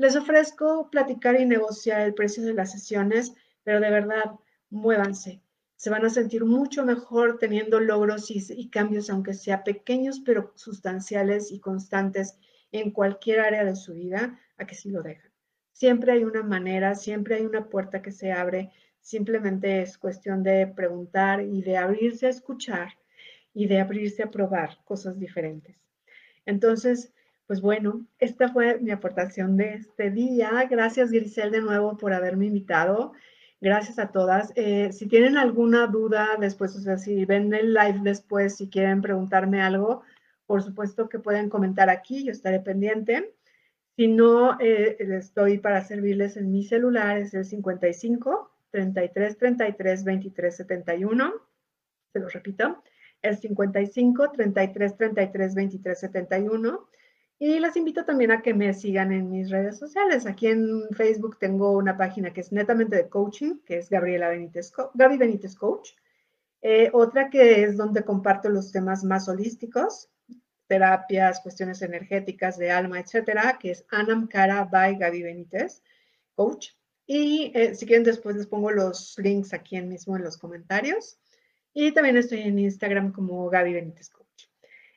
[0.00, 3.34] Les ofrezco platicar y negociar el precio de las sesiones,
[3.64, 4.30] pero de verdad,
[4.70, 5.42] muévanse.
[5.76, 11.52] Se van a sentir mucho mejor teniendo logros y, cambios, aunque sea pequeños, pero sustanciales
[11.52, 12.38] y constantes
[12.72, 15.30] en cualquier área de su vida, a que sí lo dejan.
[15.72, 18.72] Siempre hay una manera, siempre hay una puerta que se abre,
[19.02, 22.94] simplemente es cuestión de preguntar y de abrirse a escuchar
[23.52, 25.76] y de abrirse a probar cosas diferentes.
[26.46, 27.12] Entonces,
[27.50, 30.68] pues bueno, esta fue mi aportación de este día.
[30.70, 33.10] Gracias, Grisel, de nuevo por haberme invitado.
[33.60, 34.52] Gracias a todas.
[34.54, 39.02] Eh, si tienen alguna duda después, o sea, si ven el live después, si quieren
[39.02, 40.02] preguntarme algo,
[40.46, 43.34] por supuesto que pueden comentar aquí, yo estaré pendiente.
[43.96, 50.56] Si no, eh, estoy para servirles en mi celular, es el 55 33 33 23
[50.56, 51.34] 71.
[52.12, 52.80] Se lo repito,
[53.22, 56.90] el 55 33 33 23 71.
[57.42, 60.26] Y les invito también a que me sigan en mis redes sociales.
[60.26, 64.70] Aquí en Facebook tengo una página que es netamente de coaching, que es Gabriela Benítez
[65.56, 65.92] Coach.
[66.60, 70.10] Eh, otra que es donde comparto los temas más holísticos,
[70.66, 75.82] terapias, cuestiones energéticas de alma, etcétera, que es Anam Cara by Gaby Benítez
[76.34, 76.72] Coach.
[77.06, 81.18] Y eh, si quieren después les pongo los links aquí mismo en los comentarios.
[81.72, 84.44] Y también estoy en Instagram como Gaby Benítez Coach.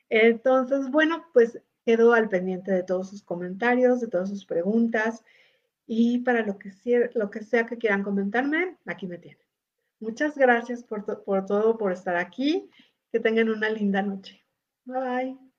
[0.09, 5.23] Entonces, bueno, pues quedo al pendiente de todos sus comentarios, de todas sus preguntas.
[5.85, 9.45] Y para lo que, sea que quieran comentarme, aquí me tienen.
[9.99, 12.69] Muchas gracias por, por todo, por estar aquí.
[13.11, 14.43] Que tengan una linda noche.
[14.85, 15.52] Bye.